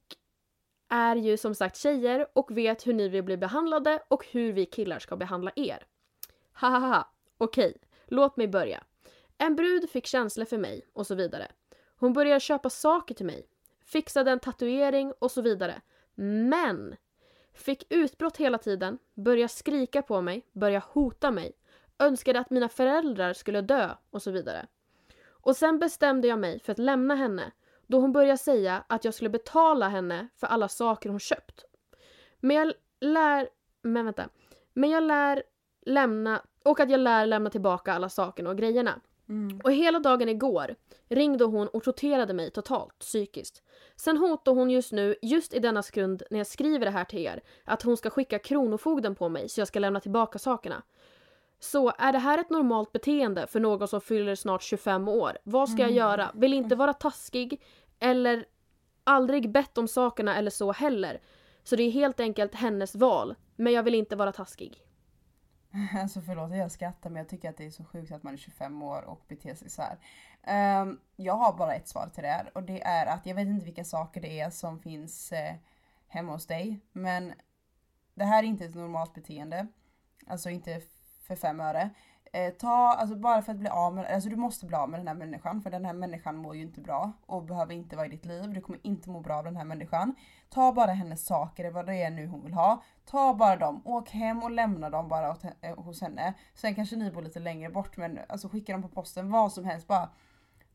är 0.89 1.15
ju 1.15 1.37
som 1.37 1.55
sagt 1.55 1.77
tjejer 1.77 2.27
och 2.33 2.57
vet 2.57 2.87
hur 2.87 2.93
ni 2.93 3.09
vill 3.09 3.23
bli 3.23 3.37
behandlade 3.37 4.03
och 4.07 4.25
hur 4.31 4.53
vi 4.53 4.65
killar 4.65 4.99
ska 4.99 5.15
behandla 5.15 5.51
er. 5.55 5.85
Hahaha, 6.51 7.07
okej, 7.37 7.77
låt 8.05 8.37
mig 8.37 8.47
börja. 8.47 8.83
En 9.37 9.55
brud 9.55 9.89
fick 9.89 10.05
känslor 10.05 10.45
för 10.45 10.57
mig 10.57 10.87
och 10.93 11.07
så 11.07 11.15
vidare. 11.15 11.47
Hon 11.99 12.13
började 12.13 12.39
köpa 12.39 12.69
saker 12.69 13.15
till 13.15 13.25
mig, 13.25 13.47
fixade 13.85 14.31
en 14.31 14.39
tatuering 14.39 15.13
och 15.19 15.31
så 15.31 15.41
vidare. 15.41 15.81
Men! 16.15 16.95
Fick 17.53 17.83
utbrott 17.89 18.37
hela 18.37 18.57
tiden, 18.57 18.97
började 19.13 19.49
skrika 19.49 20.01
på 20.01 20.21
mig, 20.21 20.45
började 20.51 20.85
hota 20.89 21.31
mig, 21.31 21.53
önskade 21.99 22.39
att 22.39 22.49
mina 22.49 22.69
föräldrar 22.69 23.33
skulle 23.33 23.61
dö 23.61 23.89
och 24.09 24.21
så 24.21 24.31
vidare. 24.31 24.67
Och 25.27 25.57
sen 25.57 25.79
bestämde 25.79 26.27
jag 26.27 26.39
mig 26.39 26.59
för 26.59 26.71
att 26.71 26.79
lämna 26.79 27.15
henne 27.15 27.51
då 27.87 27.99
hon 27.99 28.11
började 28.11 28.37
säga 28.37 28.83
att 28.87 29.05
jag 29.05 29.13
skulle 29.13 29.29
betala 29.29 29.87
henne 29.87 30.27
för 30.35 30.47
alla 30.47 30.67
saker 30.67 31.09
hon 31.09 31.19
köpt. 31.19 31.65
Men 32.39 32.55
jag 32.57 32.73
lär... 32.99 33.49
Men 33.81 34.05
vänta. 34.05 34.29
Men 34.73 34.89
jag 34.89 35.03
lär 35.03 35.43
lämna... 35.85 36.41
Och 36.63 36.79
att 36.79 36.89
jag 36.89 36.99
lär 36.99 37.25
lämna 37.25 37.49
tillbaka 37.49 37.93
alla 37.93 38.09
sakerna 38.09 38.49
och 38.49 38.57
grejerna. 38.57 39.01
Mm. 39.29 39.61
Och 39.63 39.71
hela 39.71 39.99
dagen 39.99 40.29
igår 40.29 40.75
ringde 41.09 41.45
hon 41.45 41.67
och 41.67 41.83
torterade 41.83 42.33
mig 42.33 42.51
totalt 42.51 42.99
psykiskt. 42.99 43.63
Sen 43.95 44.17
hotar 44.17 44.51
hon 44.51 44.69
just 44.69 44.91
nu, 44.91 45.15
just 45.21 45.53
i 45.53 45.59
denna 45.59 45.83
sekund 45.83 46.23
när 46.29 46.37
jag 46.37 46.47
skriver 46.47 46.85
det 46.85 46.91
här 46.91 47.05
till 47.05 47.19
er, 47.19 47.41
att 47.65 47.81
hon 47.81 47.97
ska 47.97 48.09
skicka 48.09 48.39
kronofogden 48.39 49.15
på 49.15 49.29
mig 49.29 49.49
så 49.49 49.61
jag 49.61 49.67
ska 49.67 49.79
lämna 49.79 49.99
tillbaka 49.99 50.39
sakerna. 50.39 50.83
Så 51.59 51.93
är 51.97 52.11
det 52.11 52.19
här 52.19 52.37
ett 52.37 52.49
normalt 52.49 52.91
beteende 52.91 53.47
för 53.47 53.59
någon 53.59 53.87
som 53.87 54.01
fyller 54.01 54.35
snart 54.35 54.61
25 54.61 55.07
år? 55.07 55.37
Vad 55.43 55.69
ska 55.69 55.81
jag 55.81 55.91
mm. 55.91 55.97
göra? 55.97 56.31
Vill 56.33 56.53
inte 56.53 56.75
vara 56.75 56.93
taskig 56.93 57.61
eller 57.99 58.45
aldrig 59.03 59.51
bett 59.51 59.77
om 59.77 59.87
sakerna 59.87 60.37
eller 60.37 60.51
så 60.51 60.71
heller. 60.71 61.21
Så 61.63 61.75
det 61.75 61.83
är 61.83 61.91
helt 61.91 62.19
enkelt 62.19 62.55
hennes 62.55 62.95
val. 62.95 63.35
Men 63.55 63.73
jag 63.73 63.83
vill 63.83 63.95
inte 63.95 64.15
vara 64.15 64.31
taskig. 64.31 64.83
Alltså 66.01 66.21
förlåt 66.21 66.55
jag 66.55 66.71
skrattar 66.71 67.09
men 67.09 67.17
jag 67.17 67.29
tycker 67.29 67.49
att 67.49 67.57
det 67.57 67.65
är 67.65 67.71
så 67.71 67.83
sjukt 67.83 68.11
att 68.11 68.23
man 68.23 68.33
är 68.33 68.37
25 68.37 68.81
år 68.81 69.01
och 69.01 69.25
beter 69.27 69.55
sig 69.55 69.69
så 69.69 69.81
här. 69.81 69.97
Ehm, 70.43 70.99
jag 71.15 71.33
har 71.33 71.57
bara 71.57 71.75
ett 71.75 71.87
svar 71.87 72.09
till 72.13 72.23
det 72.23 72.29
här 72.29 72.51
och 72.53 72.63
det 72.63 72.81
är 72.81 73.05
att 73.05 73.25
jag 73.25 73.35
vet 73.35 73.47
inte 73.47 73.65
vilka 73.65 73.83
saker 73.83 74.21
det 74.21 74.39
är 74.39 74.49
som 74.49 74.79
finns 74.79 75.31
eh, 75.31 75.55
hemma 76.07 76.31
hos 76.31 76.47
dig 76.47 76.79
men 76.91 77.33
det 78.13 78.25
här 78.25 78.43
är 78.43 78.47
inte 78.47 78.65
ett 78.65 78.75
normalt 78.75 79.13
beteende. 79.13 79.67
Alltså 80.27 80.49
inte 80.49 80.81
för 81.27 81.35
fem 81.35 81.59
öre. 81.59 81.89
Eh, 82.33 82.53
ta, 82.53 82.95
alltså 82.99 83.15
bara 83.15 83.41
för 83.41 83.51
att 83.51 83.57
bli 83.57 83.69
av 83.69 83.95
med, 83.95 84.05
alltså 84.05 84.29
du 84.29 84.35
måste 84.35 84.65
bli 84.65 84.75
av 84.75 84.89
med 84.89 84.99
den 84.99 85.07
här 85.07 85.15
människan 85.15 85.61
för 85.61 85.69
den 85.69 85.85
här 85.85 85.93
människan 85.93 86.35
mår 86.35 86.55
ju 86.55 86.61
inte 86.61 86.81
bra 86.81 87.11
och 87.25 87.43
behöver 87.43 87.73
inte 87.73 87.95
vara 87.95 88.05
i 88.05 88.09
ditt 88.09 88.25
liv. 88.25 88.53
Du 88.53 88.61
kommer 88.61 88.79
inte 88.83 89.09
må 89.09 89.19
bra 89.19 89.35
av 89.35 89.43
den 89.43 89.57
här 89.57 89.65
människan. 89.65 90.15
Ta 90.49 90.71
bara 90.71 90.91
hennes 90.91 91.25
saker, 91.25 91.71
vad 91.71 91.85
det 91.85 91.95
är 91.95 92.09
nu 92.09 92.27
hon 92.27 92.43
vill 92.43 92.53
ha. 92.53 92.83
Ta 93.05 93.33
bara 93.33 93.55
dem, 93.55 93.81
åk 93.85 94.09
hem 94.09 94.43
och 94.43 94.51
lämna 94.51 94.89
dem 94.89 95.07
bara 95.07 95.31
åt, 95.31 95.43
eh, 95.61 95.75
hos 95.77 96.01
henne. 96.01 96.33
Sen 96.53 96.75
kanske 96.75 96.95
ni 96.95 97.11
bor 97.11 97.21
lite 97.21 97.39
längre 97.39 97.69
bort 97.69 97.97
men 97.97 98.19
alltså 98.29 98.49
skicka 98.49 98.71
dem 98.71 98.81
på 98.81 98.89
posten, 98.89 99.31
vad 99.31 99.51
som 99.51 99.65
helst. 99.65 99.87
Bara 99.87 100.09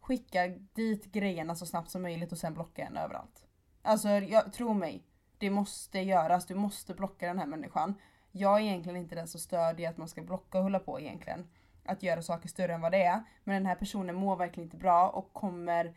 skicka 0.01 0.47
dit 0.73 1.05
grejerna 1.05 1.55
så 1.55 1.67
snabbt 1.67 1.91
som 1.91 2.03
möjligt 2.03 2.33
och 2.33 2.39
sen 2.39 2.55
blocka 2.55 2.85
henne 2.85 3.01
överallt. 3.01 3.47
Alltså 3.83 4.09
jag, 4.09 4.53
tro 4.53 4.75
mig, 4.75 5.05
det 5.39 5.51
måste 5.51 5.99
göras. 5.99 6.47
Du 6.47 6.55
måste 6.55 6.95
blocka 6.95 7.27
den 7.27 7.39
här 7.39 7.47
människan. 7.47 7.95
Jag 8.33 8.57
är 8.61 8.65
egentligen 8.65 8.97
inte 8.97 9.15
den 9.15 9.29
som 9.29 9.41
stödjer 9.41 9.91
att 9.91 9.97
man 9.97 10.09
ska 10.09 10.23
blocka 10.23 10.59
och 10.59 10.65
hålla 10.65 10.79
på 10.79 11.01
egentligen. 11.01 11.49
Att 11.85 12.03
göra 12.03 12.23
saker 12.23 12.49
större 12.49 12.75
än 12.75 12.81
vad 12.81 12.93
det 12.93 13.03
är. 13.03 13.23
Men 13.45 13.55
den 13.55 13.67
här 13.67 13.75
personen 13.75 14.15
mår 14.15 14.37
verkligen 14.37 14.67
inte 14.67 14.77
bra 14.77 15.09
och 15.09 15.33
kommer 15.33 15.95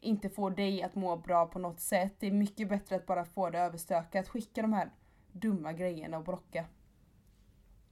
inte 0.00 0.28
få 0.30 0.50
dig 0.50 0.82
att 0.82 0.94
må 0.94 1.16
bra 1.16 1.46
på 1.46 1.58
något 1.58 1.80
sätt. 1.80 2.14
Det 2.18 2.26
är 2.26 2.32
mycket 2.32 2.68
bättre 2.68 2.96
att 2.96 3.06
bara 3.06 3.24
få 3.24 3.50
det 3.50 3.58
överstökat. 3.58 4.28
Skicka 4.28 4.62
de 4.62 4.72
här 4.72 4.90
dumma 5.32 5.72
grejerna 5.72 6.18
och 6.18 6.24
blocka. 6.24 6.64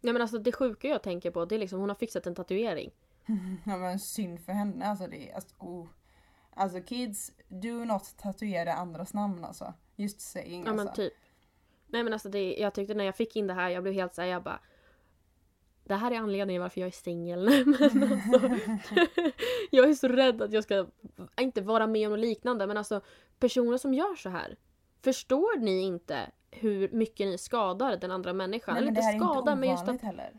Nej 0.01 0.13
men 0.13 0.23
alltså 0.23 0.39
det 0.39 0.53
sjuka 0.53 0.89
jag 0.89 1.03
tänker 1.03 1.31
på 1.31 1.45
det 1.45 1.55
är 1.55 1.59
liksom 1.59 1.81
hon 1.81 1.89
har 1.89 1.97
fixat 1.97 2.27
en 2.27 2.35
tatuering. 2.35 2.91
ja 3.65 3.77
men 3.77 3.99
synd 3.99 4.41
för 4.41 4.53
henne 4.53 4.87
alltså. 4.87 5.07
Det 5.07 5.31
är, 5.31 5.35
alltså, 5.35 5.55
oh. 5.59 5.87
alltså 6.51 6.81
kids, 6.81 7.33
do 7.49 7.85
not 7.85 8.17
tatuera 8.17 8.75
andras 8.75 9.15
namn 9.15 9.45
alltså. 9.45 9.75
Just 9.97 10.21
saying 10.21 10.65
Ja 10.65 10.71
men 10.71 10.81
alltså. 10.81 10.95
typ. 10.95 11.13
Nej 11.95 12.03
men 12.03 12.13
alltså 12.13 12.29
det, 12.29 12.55
jag 12.59 12.75
tyckte 12.75 12.95
när 12.95 13.05
jag 13.05 13.17
fick 13.17 13.37
in 13.37 13.47
det 13.47 13.55
här, 13.55 13.71
jag 13.71 13.83
blev 13.83 13.95
helt 13.95 14.15
såhär, 14.15 14.29
jag 14.29 14.43
bara 14.43 14.61
det 15.85 15.95
här 15.95 16.11
är 16.11 16.19
anledningen 16.19 16.63
varför 16.63 16.81
jag 16.81 16.89
är 16.89 16.91
singel. 16.91 17.49
Alltså, 17.81 18.39
jag 19.71 19.89
är 19.89 19.95
så 19.95 20.09
rädd 20.09 20.43
att 20.43 20.53
jag 20.53 20.65
ska, 20.65 20.87
inte 21.41 21.61
vara 21.61 21.87
med 21.87 22.07
om 22.07 22.13
något 22.13 22.21
liknande, 22.21 22.67
men 22.67 22.77
alltså 22.77 23.01
personer 23.39 23.79
som 23.79 23.95
gör 23.95 24.15
så 24.15 24.29
här. 24.29 24.57
Förstår 25.03 25.59
ni 25.59 25.81
inte 25.81 26.31
hur 26.51 26.89
mycket 26.89 27.27
ni 27.27 27.39
skadar 27.39 27.97
den 27.97 28.11
andra 28.11 28.33
människan? 28.33 28.75
Nej 28.75 28.83
Eller 28.83 28.93
men 28.93 28.95
det 28.95 29.01
inte 29.01 29.07
här 29.07 29.13
är 29.13 29.17
inte 29.17 29.27
skadar, 29.27 29.57
men 29.57 29.71
just 29.71 29.83
ovanligt 29.83 30.03
att... 30.03 30.07
heller. 30.07 30.33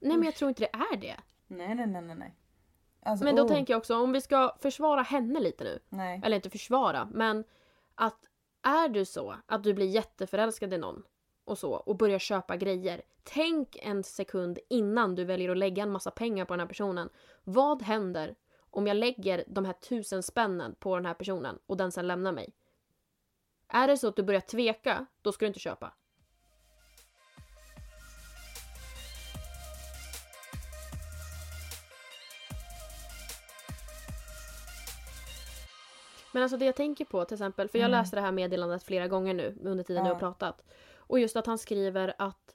Nej 0.00 0.16
men 0.16 0.22
jag 0.22 0.34
tror 0.34 0.48
inte 0.48 0.62
det 0.62 0.78
är 0.94 0.96
det. 0.96 1.16
Nej 1.46 1.74
nej 1.74 1.86
nej 1.86 2.02
nej. 2.02 2.16
nej. 2.16 2.34
Alltså, 3.02 3.24
Men 3.24 3.36
då 3.36 3.42
oh, 3.42 3.48
tänker 3.48 3.72
jag 3.72 3.78
också, 3.78 3.96
om 3.96 4.12
vi 4.12 4.20
ska 4.20 4.56
försvara 4.60 5.02
henne 5.02 5.40
lite 5.40 5.64
nu. 5.64 5.78
Nej. 5.88 6.20
Eller 6.24 6.36
inte 6.36 6.50
försvara, 6.50 7.08
men 7.12 7.44
att 7.94 8.28
är 8.64 8.88
du 8.88 9.04
så 9.04 9.36
att 9.46 9.64
du 9.64 9.74
blir 9.74 9.86
jätteförälskad 9.86 10.74
i 10.74 10.78
någon 10.78 11.02
och 11.44 11.58
så 11.58 11.72
och 11.72 11.96
börjar 11.96 12.18
köpa 12.18 12.56
grejer. 12.56 13.02
Tänk 13.22 13.76
en 13.82 14.04
sekund 14.04 14.58
innan 14.68 15.14
du 15.14 15.24
väljer 15.24 15.50
att 15.50 15.58
lägga 15.58 15.82
en 15.82 15.90
massa 15.90 16.10
pengar 16.10 16.44
på 16.44 16.52
den 16.52 16.60
här 16.60 16.66
personen. 16.66 17.08
Vad 17.44 17.82
händer 17.82 18.34
om 18.70 18.86
jag 18.86 18.96
lägger 18.96 19.44
de 19.46 19.64
här 19.64 19.72
tusen 19.72 20.22
spännen 20.22 20.74
på 20.78 20.96
den 20.96 21.06
här 21.06 21.14
personen 21.14 21.58
och 21.66 21.76
den 21.76 21.92
sen 21.92 22.06
lämnar 22.06 22.32
mig? 22.32 22.54
Är 23.68 23.88
det 23.88 23.96
så 23.96 24.08
att 24.08 24.16
du 24.16 24.22
börjar 24.22 24.40
tveka, 24.40 25.06
då 25.22 25.32
ska 25.32 25.44
du 25.44 25.46
inte 25.46 25.60
köpa. 25.60 25.94
Men 36.34 36.42
alltså 36.42 36.56
det 36.58 36.64
jag 36.64 36.76
tänker 36.76 37.04
på 37.04 37.24
till 37.24 37.34
exempel, 37.34 37.68
för 37.68 37.78
jag 37.78 37.88
Mm. 37.88 37.98
läste 37.98 38.16
det 38.16 38.20
här 38.22 38.32
meddelandet 38.32 38.82
flera 38.82 39.08
gånger 39.08 39.34
nu 39.34 39.58
under 39.64 39.84
tiden 39.84 40.04
Ja. 40.04 40.08
jag 40.10 40.14
har 40.14 40.20
pratat. 40.20 40.62
Och 40.96 41.18
just 41.20 41.36
att 41.36 41.46
han 41.46 41.58
skriver 41.58 42.14
att 42.18 42.54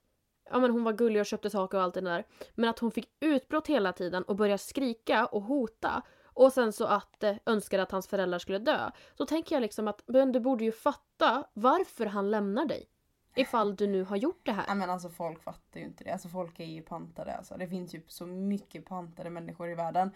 ja, 0.51 0.59
men 0.59 0.71
hon 0.71 0.83
var 0.83 0.93
gullig 0.93 1.19
och 1.19 1.25
köpte 1.25 1.50
saker 1.50 1.77
och 1.77 1.83
allt 1.83 1.93
det 1.93 2.01
där. 2.01 2.24
Men 2.55 2.69
att 2.69 2.79
hon 2.79 2.91
fick 2.91 3.09
utbrott 3.19 3.67
hela 3.67 3.93
tiden 3.93 4.24
och 4.24 4.36
började 4.36 4.57
skrika 4.57 5.25
och 5.25 5.41
hota. 5.41 6.01
Och 6.24 6.53
sen 6.53 6.74
så 6.74 6.86
att 6.86 7.24
eh, 7.24 7.36
önskade 7.45 7.83
att 7.83 7.91
hans 7.91 8.07
föräldrar 8.07 8.39
skulle 8.39 8.59
dö. 8.59 8.91
Då 9.17 9.25
tänker 9.25 9.55
jag 9.55 9.62
liksom 9.62 9.88
att 9.88 10.03
men 10.07 10.31
du 10.31 10.39
borde 10.39 10.63
ju 10.63 10.71
fatta 10.71 11.43
varför 11.53 12.05
han 12.05 12.31
lämnar 12.31 12.65
dig. 12.65 12.89
Ifall 13.36 13.75
du 13.75 13.88
nu 13.88 14.03
har 14.03 14.15
gjort 14.17 14.39
det 14.45 14.51
Ja 14.51 14.55
här. 14.67 14.75
men 14.75 14.89
alltså 14.89 15.09
folk 15.09 15.43
fattar 15.43 15.79
ju 15.79 15.86
inte 15.86 16.03
det. 16.03 16.12
Alltså 16.12 16.27
folk 16.27 16.59
är 16.59 16.65
ju 16.65 16.81
pantade 16.81 17.36
alltså. 17.36 17.55
Det 17.57 17.67
finns 17.67 17.95
ju 17.95 18.01
så 18.07 18.25
mycket 18.25 18.86
pantade 18.86 19.29
människor 19.29 19.69
i 19.69 19.75
världen. 19.75 20.12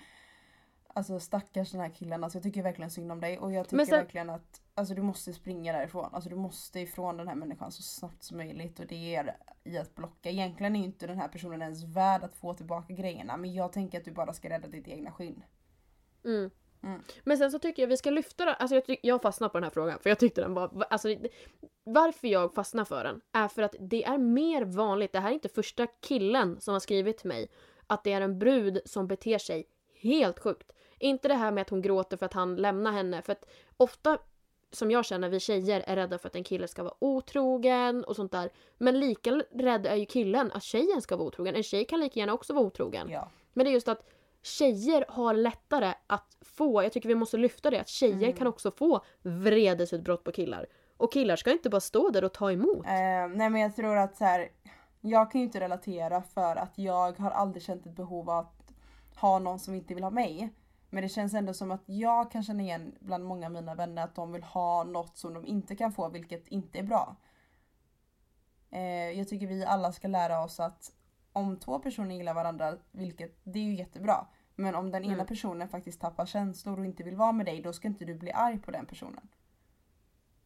Alltså 0.95 1.19
stackars 1.19 1.71
den 1.71 1.81
här 1.81 1.89
killen. 1.89 2.23
Alltså 2.23 2.37
jag 2.37 2.43
tycker 2.43 2.63
verkligen 2.63 2.91
synd 2.91 3.11
om 3.11 3.19
dig. 3.19 3.39
Och 3.39 3.51
jag 3.51 3.69
tycker 3.69 3.85
sen- 3.85 3.99
verkligen 3.99 4.29
att 4.29 4.61
alltså, 4.75 4.93
du 4.93 5.01
måste 5.01 5.33
springa 5.33 5.73
därifrån. 5.73 6.09
Alltså 6.11 6.29
du 6.29 6.35
måste 6.35 6.79
ifrån 6.79 7.17
den 7.17 7.27
här 7.27 7.35
människan 7.35 7.71
så 7.71 7.83
snabbt 7.83 8.23
som 8.23 8.37
möjligt. 8.37 8.79
Och 8.79 8.87
det 8.87 9.15
är 9.15 9.37
i 9.63 9.77
att 9.77 9.95
blocka. 9.95 10.29
Egentligen 10.29 10.75
är 10.75 10.79
ju 10.79 10.85
inte 10.85 11.07
den 11.07 11.17
här 11.17 11.27
personen 11.27 11.61
ens 11.61 11.83
värd 11.83 12.23
att 12.23 12.35
få 12.35 12.53
tillbaka 12.53 12.93
grejerna. 12.93 13.37
Men 13.37 13.53
jag 13.53 13.71
tänker 13.71 13.97
att 13.97 14.05
du 14.05 14.11
bara 14.11 14.33
ska 14.33 14.49
rädda 14.49 14.67
ditt 14.67 14.87
egna 14.87 15.11
skinn. 15.11 15.43
Mm. 16.25 16.49
Mm. 16.83 17.01
Men 17.23 17.37
sen 17.37 17.51
så 17.51 17.59
tycker 17.59 17.83
jag 17.83 17.87
vi 17.87 17.97
ska 17.97 18.09
lyfta 18.09 18.45
det. 18.45 18.53
Alltså 18.53 18.75
jag, 18.75 18.85
tyck, 18.85 18.99
jag 19.03 19.21
fastnar 19.21 19.49
på 19.49 19.57
den 19.57 19.63
här 19.63 19.71
frågan 19.71 19.99
för 19.99 20.09
jag 20.09 20.19
tyckte 20.19 20.41
den 20.41 20.53
var... 20.53 20.85
Alltså, 20.89 21.15
varför 21.83 22.27
jag 22.27 22.53
fastnar 22.53 22.85
för 22.85 23.03
den 23.03 23.21
är 23.33 23.47
för 23.47 23.61
att 23.61 23.75
det 23.79 24.03
är 24.03 24.17
mer 24.17 24.65
vanligt, 24.65 25.13
det 25.13 25.19
här 25.19 25.29
är 25.29 25.33
inte 25.33 25.49
första 25.49 25.87
killen 25.87 26.61
som 26.61 26.73
har 26.73 26.79
skrivit 26.79 27.17
till 27.17 27.27
mig, 27.27 27.47
att 27.87 28.03
det 28.03 28.13
är 28.13 28.21
en 28.21 28.39
brud 28.39 28.79
som 28.85 29.07
beter 29.07 29.37
sig 29.37 29.67
helt 30.01 30.39
sjukt. 30.39 30.71
Inte 30.99 31.27
det 31.27 31.33
här 31.33 31.51
med 31.51 31.61
att 31.61 31.69
hon 31.69 31.81
gråter 31.81 32.17
för 32.17 32.25
att 32.25 32.33
han 32.33 32.55
lämnar 32.55 32.91
henne. 32.91 33.21
För 33.21 33.31
att 33.31 33.45
ofta, 33.77 34.17
som 34.71 34.91
jag 34.91 35.05
känner, 35.05 35.29
vi 35.29 35.39
tjejer 35.39 35.83
är 35.87 35.95
rädda 35.95 36.17
för 36.17 36.27
att 36.27 36.35
en 36.35 36.43
kille 36.43 36.67
ska 36.67 36.83
vara 36.83 36.93
otrogen 36.99 38.03
och 38.03 38.15
sånt 38.15 38.31
där. 38.31 38.49
Men 38.77 38.99
lika 38.99 39.31
rädd 39.53 39.85
är 39.85 39.95
ju 39.95 40.05
killen 40.05 40.51
att 40.51 40.63
tjejen 40.63 41.01
ska 41.01 41.15
vara 41.15 41.27
otrogen. 41.27 41.55
En 41.55 41.63
tjej 41.63 41.85
kan 41.85 41.99
lika 41.99 42.19
gärna 42.19 42.33
också 42.33 42.53
vara 42.53 42.65
otrogen. 42.65 43.09
Ja. 43.09 43.29
Men 43.53 43.65
det 43.65 43.71
är 43.71 43.73
just 43.73 43.87
att 43.87 44.09
tjejer 44.41 45.05
har 45.07 45.33
lättare 45.33 45.93
att 46.07 46.37
få, 46.41 46.83
jag 46.83 46.93
tycker 46.93 47.09
vi 47.09 47.15
måste 47.15 47.37
lyfta 47.37 47.69
det, 47.69 47.79
att 47.79 47.87
tjejer 47.89 48.23
Mm. 48.23 48.33
kan 48.33 48.47
också 48.47 48.71
få 48.71 49.01
vredesutbrott 49.21 50.23
på 50.23 50.31
killar. 50.31 50.65
Och 50.97 51.13
killar 51.13 51.35
ska 51.35 51.51
inte 51.51 51.69
bara 51.69 51.81
stå 51.81 52.09
där 52.09 52.23
och 52.23 52.33
ta 52.33 52.51
emot. 52.51 52.85
Eh, 52.85 53.27
nej 53.35 53.49
men 53.49 53.55
jag 53.55 53.75
tror 53.75 53.97
att 53.97 54.15
så 54.17 54.23
här, 54.23 54.49
jag 55.01 55.31
kan 55.31 55.41
ju 55.41 55.45
inte 55.47 55.59
relatera 55.59 56.21
för 56.21 56.55
att 56.55 56.71
jag 56.77 57.19
har 57.19 57.31
aldrig 57.31 57.63
känt 57.63 57.85
ett 57.85 57.95
behov 57.95 58.29
av 58.29 58.39
att 58.39 58.73
ha 59.21 59.39
någon 59.39 59.59
som 59.59 59.75
inte 59.75 59.93
vill 59.93 60.03
ha 60.03 60.09
mig. 60.11 60.49
Men 60.93 61.03
det 61.03 61.09
känns 61.09 61.33
ändå 61.33 61.53
som 61.53 61.71
att 61.71 61.81
jag 61.85 62.31
kan 62.31 62.43
känna 62.43 62.63
igen 62.63 62.95
bland 62.99 63.25
många 63.25 63.45
av 63.45 63.51
mina 63.51 63.75
vänner 63.75 64.03
att 64.03 64.15
de 64.15 64.31
vill 64.31 64.43
ha 64.43 64.83
något 64.83 65.17
som 65.17 65.33
de 65.33 65.45
inte 65.45 65.75
kan 65.75 65.91
få 65.91 66.09
vilket 66.09 66.47
inte 66.47 66.79
är 66.79 66.83
bra. 66.83 67.15
Eh, 68.69 68.81
jag 69.19 69.27
tycker 69.27 69.47
vi 69.47 69.65
alla 69.65 69.91
ska 69.91 70.07
lära 70.07 70.43
oss 70.43 70.59
att 70.59 70.91
om 71.31 71.59
två 71.59 71.79
personer 71.79 72.15
gillar 72.15 72.33
varandra, 72.33 72.77
vilket 72.91 73.39
det 73.43 73.59
är 73.59 73.63
ju 73.63 73.75
jättebra. 73.75 74.27
Men 74.55 74.75
om 74.75 74.91
den 74.91 75.03
ena 75.03 75.13
Mm. 75.13 75.25
personen 75.27 75.69
faktiskt 75.69 76.01
tappar 76.01 76.25
känslor 76.25 76.79
och 76.79 76.85
inte 76.85 77.03
vill 77.03 77.15
vara 77.15 77.31
med 77.31 77.45
dig, 77.45 77.61
då 77.61 77.73
ska 77.73 77.87
inte 77.87 78.05
du 78.05 78.15
bli 78.15 78.31
arg 78.31 78.59
på 78.59 78.71
den 78.71 78.85
personen. 78.85 79.27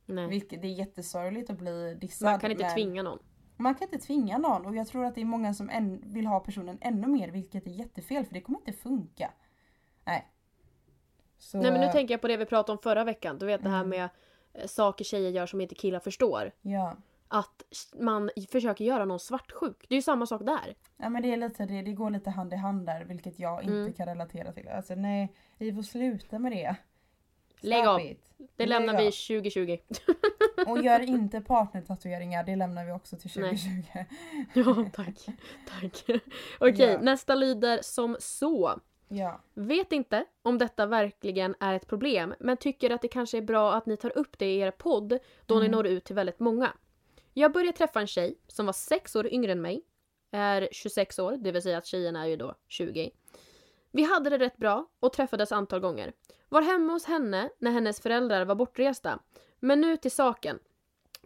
Nej. 0.06 0.28
Vilket 0.28 0.62
det 0.62 0.68
är 0.68 0.74
jättesorgligt 0.74 1.50
att 1.50 1.58
bli 1.58 1.94
dissad. 1.96 2.32
Man 2.32 2.40
kan 2.40 2.52
inte 2.52 2.64
men- 2.64 2.74
tvinga 2.74 3.04
någon. 3.04 3.20
man 3.58 3.76
kan 3.76 3.88
inte 3.94 4.06
tvinga 4.06 4.38
någon 4.38 4.66
och 4.66 4.76
jag 4.76 4.88
tror 4.88 5.06
att 5.06 5.16
det 5.16 5.22
är 5.22 5.26
många 5.26 5.54
som 5.54 6.00
vill 6.04 6.28
ha 6.28 6.40
personen 6.40 6.78
ännu 6.82 7.08
mer 7.08 7.28
vilket 7.32 7.68
är 7.68 7.72
jättefel 7.72 8.26
för 8.26 8.34
det 8.34 8.42
kommer 8.42 8.60
inte 8.60 8.74
funka. 8.74 9.32
Nej. 10.06 10.28
Så, 11.48 11.58
Nej 11.58 11.72
men 11.72 11.82
nu 11.82 11.88
tänker 11.92 12.14
jag 12.14 12.22
på 12.22 12.28
det 12.28 12.38
vi 12.38 12.46
pratade 12.46 12.72
om 12.72 12.82
förra 12.84 13.04
veckan. 13.04 13.38
Du 13.40 13.46
vet 13.46 13.64
det 13.64 13.70
här 13.70 13.78
Mm. 13.84 13.90
med 13.90 14.10
eh, 14.54 14.68
saker 14.68 15.06
tjejer 15.06 15.30
gör 15.32 15.46
som 15.46 15.62
inte 15.62 15.76
killar 15.76 16.00
förstår. 16.00 16.52
Ja. 16.62 16.96
Att 17.28 17.64
man 18.00 18.30
försöker 18.52 18.86
göra 18.86 19.06
någon 19.06 19.20
svartsjuk. 19.20 19.86
Det 19.90 19.96
är 19.96 19.98
ju 19.98 20.02
samma 20.02 20.26
sak 20.26 20.42
där. 20.46 20.76
ja 20.98 21.10
men 21.10 21.22
det 21.22 21.34
är 21.34 21.38
lite 21.38 21.66
det, 21.66 21.82
det 21.82 21.92
går 21.94 22.10
lite 22.10 22.30
hand 22.30 22.54
i 22.54 22.56
hand 22.56 22.86
där 22.86 23.04
vilket 23.06 23.40
jag 23.40 23.62
inte 23.64 23.74
Mm. 23.74 23.94
kan 23.94 24.06
relatera 24.06 24.52
till. 24.52 24.68
Alltså 24.68 24.96
nej, 24.96 25.34
vi 25.58 25.74
får 25.74 25.82
sluta 25.84 26.40
med 26.40 26.52
det. 26.52 26.76
Lägg 27.62 27.88
av. 27.88 28.02
it. 28.02 28.34
Det 28.38 28.46
Lägg 28.58 28.70
lämnar 28.70 28.94
av. 28.94 29.00
vi 29.00 29.12
2020. 29.12 29.78
Och 30.68 30.84
gör 30.84 31.00
inte 31.10 31.42
partnertatueringar, 31.42 32.44
det 32.44 32.56
lämnar 32.56 32.86
vi 32.86 32.92
också 32.92 33.18
till 33.18 33.32
Nej. 33.42 33.50
2020. 33.58 33.84
ja, 34.54 34.90
tack. 34.94 35.26
Tack. 35.82 36.04
Okej, 36.60 36.92
Ja. 36.92 37.00
nästa 37.02 37.36
lyder 37.36 37.80
som 37.82 38.18
så. 38.20 38.80
Ja. 39.08 39.42
Vet 39.54 39.92
inte 39.92 40.26
om 40.42 40.58
detta 40.58 40.86
verkligen 40.86 41.56
är 41.60 41.74
ett 41.74 41.88
problem 41.88 42.34
men 42.40 42.58
tycker 42.58 42.90
att 42.90 43.02
det 43.02 43.08
kanske 43.08 43.38
är 43.38 43.42
bra 43.42 43.74
att 43.74 43.86
ni 43.86 43.98
tar 43.98 44.18
upp 44.18 44.40
det 44.40 44.46
i 44.46 44.60
er 44.60 44.72
podd 44.72 45.20
då 45.46 45.56
ni 45.56 45.66
Mm. 45.66 45.72
når 45.72 45.88
ut 45.88 46.04
till 46.04 46.16
väldigt 46.16 46.40
många. 46.40 46.74
Jag 47.34 47.54
började 47.54 47.78
träffa 47.78 48.00
en 48.00 48.08
tjej 48.08 48.38
som 48.48 48.66
var 48.66 48.74
sex 48.74 49.16
år 49.16 49.28
yngre 49.28 49.52
än 49.52 49.62
mig. 49.62 49.84
Är 50.32 50.70
26 50.72 51.20
år, 51.20 51.38
det 51.38 51.52
vill 51.52 51.62
säga 51.62 51.78
att 51.78 51.86
tjejen 51.86 52.16
är 52.16 52.26
ju 52.26 52.36
då 52.36 52.56
20. 52.68 53.12
Vi 53.92 54.04
hade 54.04 54.30
det 54.30 54.38
rätt 54.38 54.58
bra 54.58 54.86
och 55.00 55.14
träffades 55.14 55.52
antal 55.52 55.80
gånger. 55.80 56.14
Var 56.50 56.62
hemma 56.62 56.94
hos 56.94 57.06
henne 57.06 57.50
när 57.60 57.72
hennes 57.72 58.02
föräldrar 58.02 58.46
var 58.46 58.56
bortresta. 58.56 59.20
Men 59.60 59.82
nu 59.82 59.98
till 59.98 60.12
saken. 60.12 60.60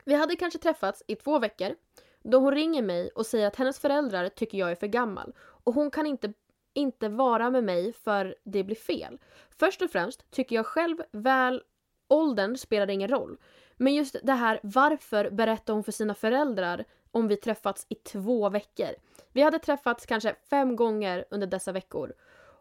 Vi 0.05 0.13
hade 0.13 0.35
kanske 0.35 0.59
träffats 0.59 1.03
i 1.07 1.15
två 1.15 1.39
veckor. 1.39 1.75
Då 2.23 2.37
hon 2.37 2.51
ringer 2.55 2.81
mig 2.81 3.09
och 3.09 3.25
säger 3.25 3.47
att 3.47 3.55
hennes 3.55 3.79
föräldrar 3.79 4.29
tycker 4.29 4.57
jag 4.57 4.71
är 4.71 4.75
för 4.75 4.87
gammal 4.87 5.33
och 5.39 5.73
hon 5.73 5.91
kan 5.91 6.05
inte, 6.05 6.33
inte 6.73 7.09
vara 7.09 7.49
med 7.49 7.63
mig 7.63 7.93
för 7.93 8.35
det 8.43 8.63
blir 8.63 8.75
fel. 8.75 9.19
Först 9.49 9.81
och 9.81 9.91
främst 9.91 10.31
tycker 10.31 10.55
jag 10.55 10.65
själv 10.65 10.97
väl 11.11 11.61
åldern 12.07 12.57
spelar 12.57 12.89
ingen 12.89 13.07
roll. 13.07 13.37
Men 13.77 13.93
just 13.93 14.15
det 14.23 14.33
här 14.33 14.59
varför 14.63 15.29
berättar 15.29 15.73
hon 15.73 15.83
för 15.83 15.91
sina 15.91 16.13
föräldrar 16.13 16.85
om 17.11 17.27
vi 17.27 17.37
träffats 17.37 17.85
i 17.89 17.95
två 17.95 18.49
veckor? 18.49 18.89
Vi 19.33 19.41
hade 19.41 19.59
träffats 19.59 20.05
kanske 20.05 20.35
fem 20.49 20.75
gånger 20.75 21.25
under 21.29 21.47
dessa 21.47 21.71
veckor. 21.71 22.13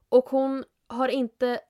Och 0.08 0.30
hon 0.30 0.64
har 0.86 1.08
inte 1.08 1.60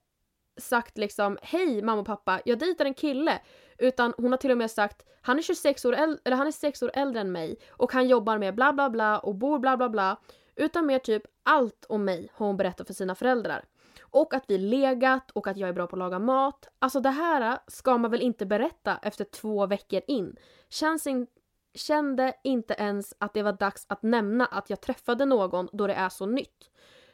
sagt 0.56 0.98
liksom 0.98 1.38
hej 1.42 1.82
mamma 1.82 2.00
och 2.00 2.06
pappa, 2.06 2.40
jag 2.44 2.58
dejtar 2.58 2.84
en 2.84 2.94
kille. 2.94 3.40
Utan 3.78 4.14
hon 4.16 4.30
har 4.30 4.38
till 4.38 4.50
och 4.50 4.58
med 4.58 4.70
sagt 4.70 5.06
han 5.22 5.38
är 5.38 5.42
26 5.42 5.84
år, 5.84 5.92
äldre, 5.92 6.20
eller 6.24 6.36
han 6.36 6.46
är 6.46 6.52
6 6.52 6.82
år 6.82 6.90
äldre 6.94 7.20
än 7.20 7.32
mig 7.32 7.56
och 7.70 7.92
han 7.92 8.08
jobbar 8.08 8.38
med 8.38 8.54
bla 8.54 8.72
bla 8.72 8.90
bla 8.90 9.18
och 9.18 9.34
bor 9.34 9.58
bla 9.58 9.76
bla 9.76 9.88
bla. 9.88 10.16
Utan 10.60 10.86
mer 10.86 10.98
typ 10.98 11.22
allt 11.42 11.84
om 11.88 12.04
mig 12.04 12.30
har 12.34 12.46
hon 12.46 12.56
berättat 12.56 12.86
för 12.86 12.94
sina 12.94 13.14
föräldrar. 13.14 13.64
Och 14.00 14.34
att 14.34 14.44
vi 14.48 14.58
legat 14.58 15.30
och 15.30 15.46
att 15.46 15.56
jag 15.56 15.68
är 15.68 15.72
bra 15.72 15.86
på 15.86 15.96
att 15.96 15.98
laga 15.98 16.18
mat. 16.18 16.68
Alltså 16.78 17.00
det 17.00 17.10
här 17.10 17.58
ska 17.66 17.98
man 17.98 18.10
väl 18.10 18.20
inte 18.20 18.46
berätta 18.46 18.98
efter 19.02 19.24
två 19.24 19.66
veckor 19.66 20.00
in. 20.06 20.36
Känns 20.68 21.06
in, 21.06 21.26
kände 21.74 22.34
inte 22.44 22.74
ens 22.74 23.14
att 23.18 23.34
det 23.34 23.42
var 23.42 23.52
dags 23.52 23.86
att 23.88 24.02
nämna 24.02 24.46
att 24.46 24.70
jag 24.70 24.80
träffade 24.80 25.24
någon 25.24 25.68
då 25.72 25.86
det 25.86 25.94
är 25.94 26.08
så 26.08 26.26
nytt. 26.26 26.70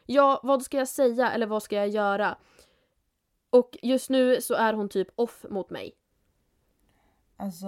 Ja, 0.06 0.40
vad 0.42 0.62
ska 0.62 0.76
jag 0.76 0.88
säga 0.88 1.32
eller 1.32 1.46
vad 1.46 1.62
ska 1.62 1.76
jag 1.76 1.88
göra? 1.88 2.38
Och 3.50 3.78
just 3.82 4.10
nu 4.10 4.40
så 4.40 4.54
är 4.54 4.72
hon 4.72 4.88
typ 4.88 5.08
off 5.14 5.44
mot 5.50 5.70
mig. 5.70 5.92
Alltså, 7.36 7.66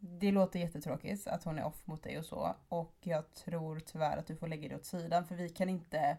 det 0.00 0.32
låter 0.32 0.58
jättetråkigt 0.58 1.26
att 1.26 1.44
hon 1.44 1.58
är 1.58 1.64
off 1.64 1.86
mot 1.86 2.02
dig 2.02 2.18
och 2.18 2.24
så. 2.24 2.56
Och 2.68 2.96
jag 3.00 3.34
tror 3.34 3.80
tyvärr 3.80 4.16
att 4.16 4.26
du 4.26 4.36
får 4.36 4.46
lägga 4.46 4.68
det 4.68 4.76
åt 4.76 4.84
sidan 4.84 5.26
för 5.26 5.34
vi 5.34 5.48
kan 5.48 5.68
inte 5.68 6.18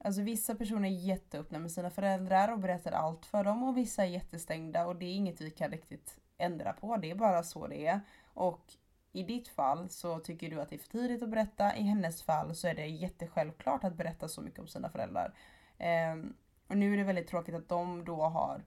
Alltså 0.00 0.22
vissa 0.22 0.54
personer 0.54 0.88
är 0.88 0.92
jätteöppna 0.92 1.58
med 1.58 1.72
sina 1.72 1.90
föräldrar 1.90 2.52
och 2.52 2.58
berättar 2.58 2.92
allt 2.92 3.26
för 3.26 3.44
dem 3.44 3.62
och 3.62 3.76
vissa 3.76 4.04
är 4.04 4.08
jättestängda 4.08 4.86
och 4.86 4.96
det 4.96 5.06
är 5.06 5.14
inget 5.14 5.40
vi 5.40 5.50
kan 5.50 5.70
riktigt 5.70 6.20
ändra 6.38 6.72
på. 6.72 6.96
Det 6.96 7.10
är 7.10 7.14
bara 7.14 7.42
så 7.42 7.66
det 7.66 7.86
är. 7.86 8.00
Och 8.34 8.72
i 9.12 9.22
ditt 9.22 9.48
fall 9.48 9.88
så 9.88 10.18
tycker 10.18 10.50
du 10.50 10.60
att 10.60 10.68
det 10.68 10.76
är 10.76 10.78
för 10.78 10.88
tidigt 10.88 11.22
att 11.22 11.28
berätta. 11.28 11.76
I 11.76 11.82
hennes 11.82 12.22
fall 12.22 12.54
så 12.54 12.68
är 12.68 12.74
det 12.74 12.86
jättesjälvklart 12.86 13.84
att 13.84 13.94
berätta 13.94 14.28
så 14.28 14.40
mycket 14.40 14.60
om 14.60 14.68
sina 14.68 14.90
föräldrar. 14.90 15.34
Eh, 15.78 16.16
och 16.66 16.76
nu 16.76 16.92
är 16.92 16.96
det 16.96 17.04
väldigt 17.04 17.28
tråkigt 17.28 17.54
att 17.54 17.68
de 17.68 18.04
då 18.04 18.22
har 18.22 18.64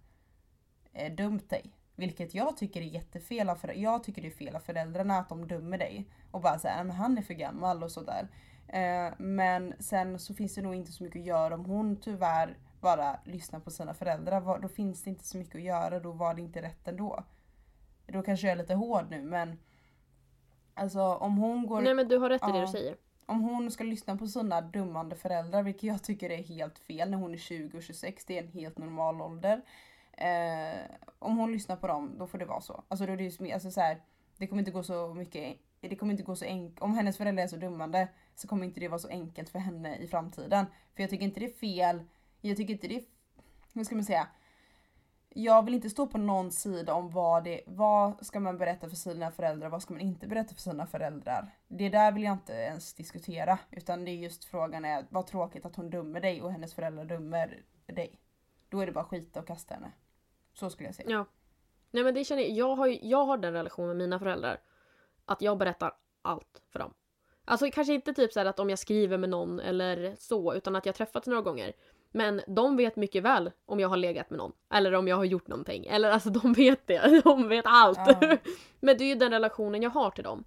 eh, 0.93 1.13
dömt 1.13 1.50
dig. 1.50 1.71
Vilket 1.95 2.33
jag 2.36 2.57
tycker 2.57 2.81
är 2.81 2.86
jättefel 2.86 3.50
av 3.50 3.55
föräldrar. 3.55 3.83
Jag 3.83 4.03
tycker 4.03 4.21
det 4.21 4.27
är 4.27 4.31
fel 4.31 4.55
av 4.55 4.60
föräldrarna 4.60 5.17
att 5.17 5.29
de 5.29 5.48
dömer 5.48 5.77
dig. 5.77 6.07
Och 6.31 6.41
bara 6.41 6.60
säger 6.60 6.81
att 6.81 6.95
han 6.95 7.17
är 7.17 7.21
för 7.21 7.33
gammal 7.33 7.83
och 7.83 7.91
sådär. 7.91 8.27
Eh, 8.67 9.13
men 9.17 9.74
sen 9.79 10.19
så 10.19 10.33
finns 10.33 10.55
det 10.55 10.62
nog 10.62 10.75
inte 10.75 10.91
så 10.91 11.03
mycket 11.03 11.19
att 11.19 11.25
göra 11.25 11.55
om 11.55 11.65
hon 11.65 11.95
tyvärr 11.95 12.57
bara 12.81 13.19
lyssnar 13.24 13.60
på 13.60 13.71
sina 13.71 13.93
föräldrar. 13.93 14.60
Då 14.60 14.67
finns 14.67 15.03
det 15.03 15.10
inte 15.10 15.24
så 15.25 15.38
mycket 15.38 15.55
att 15.55 15.62
göra. 15.62 16.00
Då 16.00 16.12
var 16.12 16.33
det 16.33 16.41
inte 16.41 16.62
rätt 16.62 16.88
ändå. 16.88 17.24
Då 18.07 18.24
kanske 18.24 18.48
jag 18.48 18.51
är 18.51 18.57
lite 18.57 18.74
hård 18.74 19.05
nu 19.10 19.24
men 19.24 19.57
Alltså 20.74 21.01
om 21.01 21.38
hon 21.38 21.67
går... 21.67 21.81
Nej 21.81 21.93
men 21.93 22.07
du 22.07 22.17
har 22.17 22.29
rätt 22.29 22.41
i 22.41 22.45
ja, 22.48 22.53
det 22.53 22.62
du 22.62 22.67
säger. 22.67 22.95
Om 23.25 23.41
hon 23.41 23.71
ska 23.71 23.83
lyssna 23.83 24.17
på 24.17 24.27
sådana 24.27 24.62
dummande 24.62 25.15
föräldrar, 25.15 25.63
vilket 25.63 25.83
jag 25.83 26.03
tycker 26.03 26.29
är 26.29 26.43
helt 26.43 26.79
fel 26.79 27.10
när 27.10 27.17
hon 27.17 27.33
är 27.33 27.38
20 27.38 27.77
och 27.77 27.83
26, 27.83 28.25
det 28.25 28.38
är 28.38 28.43
en 28.43 28.51
helt 28.51 28.77
normal 28.77 29.21
ålder. 29.21 29.62
Eh, 30.22 30.86
om 31.20 31.38
hon 31.38 31.51
lyssnar 31.51 31.75
på 31.75 31.88
dem, 31.88 32.16
då 32.18 32.28
får 32.28 32.38
det 32.38 32.46
vara 32.46 32.62
så. 32.62 32.84
Alltså, 32.88 33.06
då 33.06 33.13
är 33.13 33.18
det, 33.18 33.54
alltså, 33.54 33.72
så 33.72 33.82
här, 33.82 34.01
det 34.38 34.48
kommer 34.48 34.62
inte 34.62 34.72
gå 34.72 34.84
så 34.84 35.13
mycket 35.13 35.58
det 35.90 35.96
kommer 35.96 36.12
inte 36.12 36.24
gå 36.24 36.36
så 36.36 36.46
enkelt. 36.46 36.82
Om 36.82 36.94
hennes 36.94 37.18
föräldrar 37.18 37.44
är 37.44 37.48
så 37.48 37.56
dummande 37.56 38.08
så 38.36 38.48
kommer 38.48 38.66
inte 38.66 38.80
det 38.80 38.88
vara 38.88 39.00
så 39.00 39.08
enkelt 39.08 39.50
för 39.50 39.60
henne 39.60 39.98
i 39.98 40.08
framtiden. 40.08 40.66
För 40.96 41.04
jag 41.04 41.10
tycker 41.10 41.25
inte 41.25 41.40
det 41.40 41.46
är 41.46 41.54
fel. 41.54 42.04
Jag 42.42 42.58
tycker 42.58 42.74
inte 42.74 42.88
det 42.88 42.96
är... 42.96 43.04
Hur 43.74 43.84
ska 43.84 43.96
man 43.96 44.06
säga? 44.06 44.28
Jag 45.30 45.66
vill 45.66 45.74
inte 45.74 45.90
stå 45.90 46.08
på 46.08 46.18
någon 46.18 46.51
sida 46.51 46.94
om 46.94 47.10
vad 47.10 47.44
det 47.44 47.62
vad 47.68 48.25
ska 48.25 48.40
man 48.40 48.58
berätta 48.58 48.90
för 48.90 48.96
sina 48.96 49.32
föräldrar 49.32 49.70
vad 49.70 49.82
ska 49.82 49.94
man 49.94 50.01
inte 50.01 50.28
berätta 50.28 50.54
för 50.54 50.62
sina 50.62 50.88
föräldrar. 50.88 51.56
Det 51.67 51.89
där 51.89 52.12
vill 52.12 52.24
jag 52.24 52.34
inte 52.34 52.54
ens 52.54 52.93
diskutera 52.93 53.60
utan 53.72 54.06
det 54.06 54.12
är 54.12 54.15
just 54.15 54.45
frågan 54.45 54.86
är 54.86 55.06
vad 55.10 55.28
tråkigt 55.28 55.65
att 55.65 55.76
hon 55.76 55.89
dömer 55.89 56.22
dig 56.22 56.41
och 56.41 56.52
hennes 56.52 56.74
föräldrar 56.74 57.06
dömer 57.06 57.63
dig. 57.86 58.19
Då 58.69 58.80
är 58.80 58.86
det 58.86 58.91
bara 58.91 59.04
skita 59.04 59.39
och 59.39 59.48
kasta 59.48 59.74
henne. 59.74 59.91
Så 60.54 60.70
skulle 60.70 60.88
jag 60.88 60.96
säga. 60.96 61.10
Ja. 61.10 61.26
Nej 61.92 62.04
men 62.04 62.14
det 62.14 62.24
känner 62.24 62.42
jag, 62.42 62.52
jag 62.52 62.76
har, 62.76 62.98
jag 63.02 63.26
har 63.26 63.38
den 63.38 63.54
relationen 63.54 63.88
med 63.88 63.98
mina 63.98 64.20
föräldrar. 64.20 64.62
Att 65.26 65.42
jag 65.42 65.58
berättar 65.58 65.94
allt 66.22 66.62
för 66.70 66.80
dem. 66.80 66.94
Alltså 67.46 67.72
kanske 67.72 67.94
inte 67.94 68.14
typ 68.14 68.34
så 68.34 68.40
att 68.40 68.60
om 68.60 68.70
jag 68.70 68.80
skriver 68.80 69.18
med 69.18 69.30
någon 69.30 69.60
eller 69.60 70.16
så, 70.20 70.54
utan 70.54 70.76
att 70.76 70.86
jag 70.86 70.96
träffats 70.96 71.28
några 71.28 71.42
gånger. 71.42 71.74
Men 72.12 72.42
de 72.48 72.78
vet 72.78 72.96
mycket 72.96 73.24
väl 73.24 73.52
om 73.66 73.80
jag 73.80 73.90
har 73.90 73.98
legat 73.98 74.30
med 74.30 74.38
någon. 74.38 74.52
Eller 74.74 74.94
om 74.94 75.08
jag 75.08 75.16
har 75.16 75.26
gjort 75.26 75.48
någonting. 75.48 75.86
Eller 75.86 76.10
alltså 76.10 76.30
de 76.30 76.54
vet 76.54 76.88
det. 76.88 77.22
De 77.24 77.48
vet 77.48 77.66
allt. 77.68 78.00
Ja. 78.06 78.38
men 78.80 78.98
det 78.98 79.04
är 79.04 79.08
ju 79.08 79.16
den 79.16 79.32
relationen 79.32 79.82
jag 79.82 79.90
har 79.90 80.12
till 80.12 80.24
dem. 80.24 80.44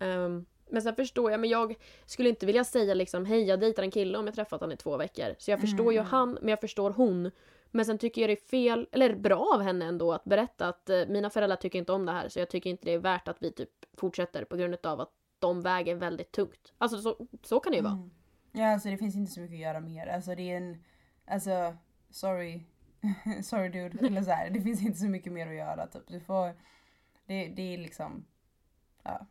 Um, 0.00 0.46
men 0.70 0.82
sen 0.82 0.94
förstår 0.94 1.30
jag, 1.30 1.40
men 1.40 1.50
jag 1.50 1.74
skulle 2.06 2.28
inte 2.28 2.46
vilja 2.46 2.64
säga 2.64 2.94
liksom 2.94 3.24
hej 3.24 3.42
jag 3.42 3.60
dejtar 3.60 3.82
en 3.82 3.90
kille 3.90 4.18
om 4.18 4.26
jag 4.26 4.34
träffat 4.34 4.60
honom 4.60 4.74
i 4.74 4.76
två 4.76 4.96
veckor. 4.96 5.34
Så 5.38 5.50
jag 5.50 5.60
förstår 5.60 5.84
mm. 5.84 5.94
ju 5.94 6.00
han, 6.00 6.38
men 6.40 6.48
jag 6.48 6.60
förstår 6.60 6.90
hon. 6.90 7.30
Men 7.70 7.84
sen 7.84 7.98
tycker 7.98 8.20
jag 8.20 8.30
det 8.30 8.34
är 8.34 8.48
fel, 8.48 8.88
eller 8.92 9.14
bra 9.14 9.50
av 9.54 9.62
henne 9.62 9.84
ändå 9.84 10.12
att 10.12 10.24
berätta 10.24 10.68
att 10.68 10.90
eh, 10.90 11.06
mina 11.08 11.30
föräldrar 11.30 11.56
tycker 11.56 11.78
inte 11.78 11.92
om 11.92 12.06
det 12.06 12.12
här 12.12 12.28
så 12.28 12.38
jag 12.38 12.50
tycker 12.50 12.70
inte 12.70 12.84
det 12.84 12.92
är 12.92 12.98
värt 12.98 13.28
att 13.28 13.36
vi 13.40 13.52
typ 13.52 13.70
fortsätter 13.96 14.44
på 14.44 14.56
grund 14.56 14.86
av 14.86 15.00
att 15.00 15.12
de 15.38 15.62
väger 15.62 15.94
väldigt 15.94 16.32
tungt. 16.32 16.72
Alltså 16.78 16.98
så, 16.98 17.26
så 17.42 17.60
kan 17.60 17.70
det 17.70 17.76
ju 17.76 17.82
vara. 17.82 17.92
Mm. 17.92 18.10
Ja 18.52 18.72
alltså 18.72 18.88
det 18.88 18.98
finns 18.98 19.16
inte 19.16 19.32
så 19.32 19.40
mycket 19.40 19.54
att 19.54 19.60
göra 19.60 19.80
mer. 19.80 20.06
Alltså 20.06 20.34
det 20.34 20.50
är 20.50 20.56
en, 20.56 20.84
alltså 21.26 21.76
sorry, 22.10 22.62
sorry 23.42 23.68
dude. 23.68 23.98
Eller 24.06 24.22
så 24.22 24.30
här, 24.30 24.50
det 24.50 24.60
finns 24.60 24.82
inte 24.82 24.98
så 24.98 25.06
mycket 25.06 25.32
mer 25.32 25.46
att 25.46 25.54
göra 25.54 25.86
typ. 25.86 26.08
Du 26.08 26.20
får, 26.20 26.54
det, 27.26 27.48
det 27.48 27.74
är 27.74 27.78
liksom, 27.78 28.24
ja. 29.02 29.26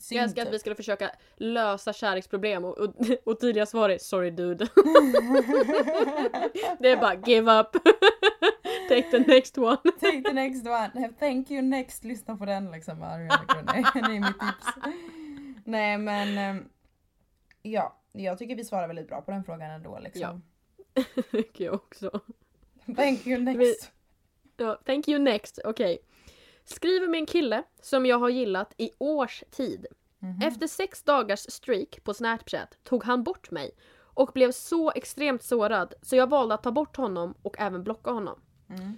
Synd, 0.00 0.18
jag 0.18 0.24
älskar 0.24 0.42
att 0.42 0.52
vi 0.52 0.58
skulle 0.58 0.74
försöka 0.74 1.10
lösa 1.36 1.92
kärleksproblem 1.92 2.64
och, 2.64 2.78
och, 2.78 2.94
och 3.24 3.40
tydliga 3.40 3.66
svar 3.66 3.90
är 3.90 3.98
sorry 3.98 4.30
dude. 4.30 4.64
det 6.78 6.88
är 6.88 6.96
bara 6.96 7.14
give 7.14 7.60
up. 7.60 7.72
Take 8.88 9.10
the 9.10 9.18
next 9.18 9.58
one. 9.58 9.76
Take 10.00 10.22
the 10.22 10.32
next 10.32 10.66
one. 10.66 11.12
Thank 11.18 11.50
you 11.50 11.62
next. 11.62 12.04
Lyssna 12.04 12.36
på 12.36 12.44
den 12.44 12.70
liksom. 12.70 13.00
Det 13.00 13.04
är 13.04 14.20
mitt 14.20 14.40
tips. 14.40 14.66
Nej 15.64 15.98
men 15.98 16.38
ehm, 16.38 16.68
ja, 17.62 18.00
jag 18.12 18.38
tycker 18.38 18.56
vi 18.56 18.64
svarar 18.64 18.86
väldigt 18.86 19.08
bra 19.08 19.20
på 19.20 19.30
den 19.30 19.44
frågan 19.44 19.70
ändå 19.70 19.98
liksom. 19.98 20.42
Ja. 20.94 21.22
tycker 21.30 21.64
jag 21.64 21.74
också. 21.74 22.20
Thank 22.96 23.26
you 23.26 23.40
next. 23.40 23.60
Vi, 23.60 23.74
ja, 24.64 24.78
thank 24.86 25.08
you 25.08 25.18
next. 25.18 25.58
Okej. 25.64 25.94
Okay. 25.94 26.07
Skriver 26.68 27.08
med 27.08 27.18
en 27.18 27.26
kille 27.26 27.62
som 27.82 28.06
jag 28.06 28.18
har 28.18 28.28
gillat 28.28 28.74
i 28.76 28.90
års 28.98 29.44
tid. 29.50 29.86
Mm 30.22 30.34
-hmm. 30.34 30.48
Efter 30.48 30.66
sex 30.66 31.02
dagars 31.02 31.50
streak 31.50 32.04
på 32.04 32.14
Snapchat 32.14 32.78
tog 32.84 33.04
han 33.04 33.24
bort 33.24 33.50
mig 33.50 33.70
och 33.98 34.30
blev 34.34 34.52
så 34.52 34.90
extremt 34.90 35.42
sårad 35.42 35.94
så 36.02 36.16
jag 36.16 36.30
valde 36.30 36.54
att 36.54 36.62
ta 36.62 36.72
bort 36.72 36.96
honom 36.96 37.34
och 37.42 37.56
även 37.58 37.84
blocka 37.84 38.10
honom. 38.10 38.40
Mm. 38.70 38.96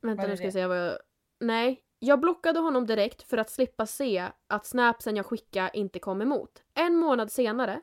Vänta 0.00 0.26
nu 0.26 0.36
ska 0.36 0.44
jag 0.44 0.52
säga 0.52 0.68
vad 0.68 0.78
jag... 0.78 0.98
Nej. 1.40 1.82
Jag 1.98 2.20
blockade 2.20 2.58
honom 2.58 2.86
direkt 2.86 3.22
för 3.22 3.36
att 3.36 3.50
slippa 3.50 3.86
se 3.86 4.28
att 4.46 4.66
snapsen 4.66 5.16
jag 5.16 5.26
skickade 5.26 5.70
inte 5.74 5.98
kom 5.98 6.22
emot. 6.22 6.62
En 6.74 6.96
månad 6.96 7.32
senare 7.32 7.80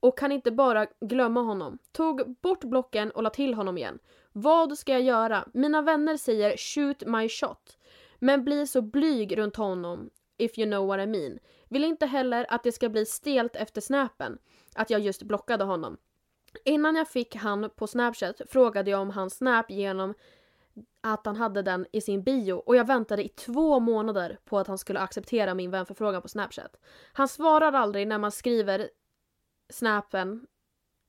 och 0.00 0.18
kan 0.18 0.32
inte 0.32 0.50
bara 0.50 0.86
glömma 1.00 1.40
honom. 1.40 1.78
Tog 1.92 2.36
bort 2.40 2.64
blocken 2.64 3.10
och 3.10 3.22
la 3.22 3.30
till 3.30 3.54
honom 3.54 3.78
igen. 3.78 3.98
Vad 4.32 4.78
ska 4.78 4.92
jag 4.92 5.02
göra? 5.02 5.48
Mina 5.54 5.82
vänner 5.82 6.16
säger 6.16 6.56
shoot 6.56 7.06
my 7.06 7.28
shot. 7.28 7.78
Men 8.18 8.44
blir 8.44 8.66
så 8.66 8.82
blyg 8.82 9.38
runt 9.38 9.56
honom, 9.56 10.10
if 10.38 10.58
you 10.58 10.70
know 10.70 10.86
what 10.86 11.00
I 11.00 11.06
mean. 11.06 11.38
Vill 11.68 11.84
inte 11.84 12.06
heller 12.06 12.46
att 12.48 12.62
det 12.62 12.72
ska 12.72 12.88
bli 12.88 13.06
stelt 13.06 13.56
efter 13.56 13.80
snäpen, 13.80 14.38
att 14.74 14.90
jag 14.90 15.00
just 15.00 15.22
blockade 15.22 15.64
honom. 15.64 15.96
Innan 16.64 16.96
jag 16.96 17.08
fick 17.08 17.36
han 17.36 17.70
på 17.70 17.86
Snapchat 17.86 18.40
frågade 18.48 18.90
jag 18.90 19.00
om 19.00 19.10
hans 19.10 19.36
snap 19.36 19.70
genom 19.70 20.14
att 21.00 21.26
han 21.26 21.36
hade 21.36 21.62
den 21.62 21.86
i 21.92 22.00
sin 22.00 22.22
bio 22.22 22.52
och 22.52 22.76
jag 22.76 22.86
väntade 22.86 23.24
i 23.24 23.28
två 23.28 23.80
månader 23.80 24.38
på 24.44 24.58
att 24.58 24.66
han 24.66 24.78
skulle 24.78 25.00
acceptera 25.00 25.54
min 25.54 25.70
vänförfrågan 25.70 26.22
på 26.22 26.28
Snapchat. 26.28 26.76
Han 27.12 27.28
svarar 27.28 27.72
aldrig 27.72 28.08
när 28.08 28.18
man 28.18 28.32
skriver 28.32 28.90
snapen 29.72 30.46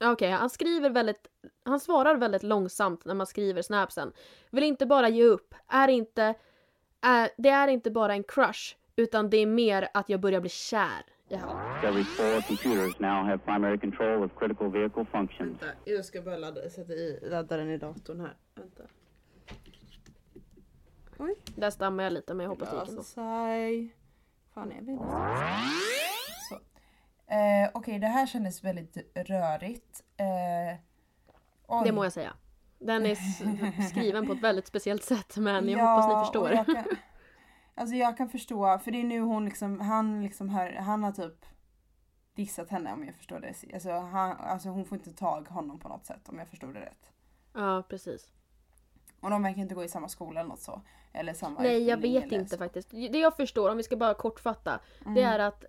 Okej, 0.03 0.13
okay, 0.13 0.29
han 0.31 0.49
skriver 0.49 0.89
väldigt... 0.89 1.27
Han 1.63 1.79
svarar 1.79 2.15
väldigt 2.15 2.43
långsamt 2.43 3.05
när 3.05 3.13
man 3.13 3.27
skriver 3.27 3.61
snapsen. 3.61 4.11
Vill 4.51 4.63
inte 4.63 4.85
bara 4.85 5.09
ge 5.09 5.23
upp. 5.23 5.55
Är 5.67 5.87
inte... 5.87 6.33
Är, 7.01 7.29
det 7.37 7.49
är 7.49 7.67
inte 7.67 7.91
bara 7.91 8.13
en 8.13 8.23
crush, 8.23 8.75
utan 8.95 9.29
det 9.29 9.37
är 9.37 9.45
mer 9.45 9.87
att 9.93 10.09
jag 10.09 10.19
börjar 10.19 10.41
bli 10.41 10.49
kär 10.49 11.05
i 11.29 11.35
honom. 11.35 11.57
Vänta, 15.61 15.65
jag 15.85 16.05
ska 16.05 16.21
bara 16.21 16.37
ladda, 16.37 16.69
sätta 16.69 16.93
i 16.93 17.19
laddaren 17.21 17.69
i 17.69 17.77
datorn 17.77 18.19
här. 18.19 18.37
Vänta. 18.55 18.83
Oj. 21.17 21.35
Där 21.55 21.69
stammar 21.69 22.03
jag 22.03 22.13
lite 22.13 22.33
men 22.33 22.43
jag 22.43 22.49
hoppas 22.49 22.69
det 22.69 22.75
gick 22.75 22.89
ändå. 22.89 23.03
fan 24.53 24.71
är 24.71 24.81
vi 24.81 24.93
någonstans? 24.93 26.02
Eh, 27.33 27.69
Okej, 27.73 27.99
det 27.99 28.07
här 28.07 28.25
kändes 28.27 28.63
väldigt 28.63 28.97
rörigt. 29.15 30.01
Eh. 30.17 30.79
Det 31.83 31.91
må 31.91 32.03
jag 32.05 32.13
säga. 32.13 32.33
Den 32.79 33.05
är 33.05 33.15
skriven 33.89 34.27
på 34.27 34.33
ett 34.33 34.41
väldigt 34.41 34.67
speciellt 34.67 35.03
sätt 35.03 35.37
men 35.37 35.69
jag 35.69 35.79
Ja, 35.81 35.95
hoppas 35.95 36.07
ni 36.17 36.25
förstår. 36.25 36.51
Jag 36.51 36.65
kan, 36.65 36.83
alltså 37.75 37.95
jag 37.95 38.17
kan 38.17 38.29
förstå, 38.29 38.79
för 38.79 38.91
det 38.91 38.99
är 38.99 39.03
nu 39.03 39.19
hon 39.19 39.45
liksom, 39.45 39.79
han 39.79 40.23
liksom 40.23 40.49
hör, 40.49 40.71
han 40.73 41.03
har 41.03 41.11
typ 41.11 41.45
dissat 42.35 42.69
henne 42.69 42.93
om 42.93 43.05
jag 43.05 43.15
förstår 43.15 43.39
det. 43.39 43.53
Alltså, 43.73 43.91
han, 43.91 44.37
alltså 44.37 44.69
hon 44.69 44.85
får 44.85 44.97
inte 44.97 45.13
tag 45.13 45.47
honom 45.47 45.79
på 45.79 45.87
något 45.89 46.05
sätt 46.05 46.29
om 46.29 46.39
jag 46.39 46.47
förstod 46.47 46.73
det 46.73 46.79
rätt. 46.81 47.11
Ja, 47.53 47.83
precis. 47.89 48.27
Och 49.21 49.29
de 49.29 49.43
verkar 49.43 49.61
inte 49.61 49.75
gå 49.75 49.83
i 49.83 49.87
samma 49.87 50.07
skola 50.09 50.39
eller 50.39 50.49
något 50.49 50.61
så. 50.61 50.81
Eller 51.13 51.33
samma 51.33 51.61
Nej, 51.61 51.83
jag 51.83 51.97
vet 51.97 52.31
inte 52.31 52.49
så. 52.49 52.57
faktiskt. 52.57 52.89
Det 52.91 53.19
jag 53.19 53.35
förstår, 53.37 53.69
om 53.69 53.77
vi 53.77 53.83
ska 53.83 53.97
bara 53.97 54.13
kortfatta, 54.13 54.79
det 54.99 55.05
Mm. 55.09 55.23
är 55.33 55.39
att 55.39 55.65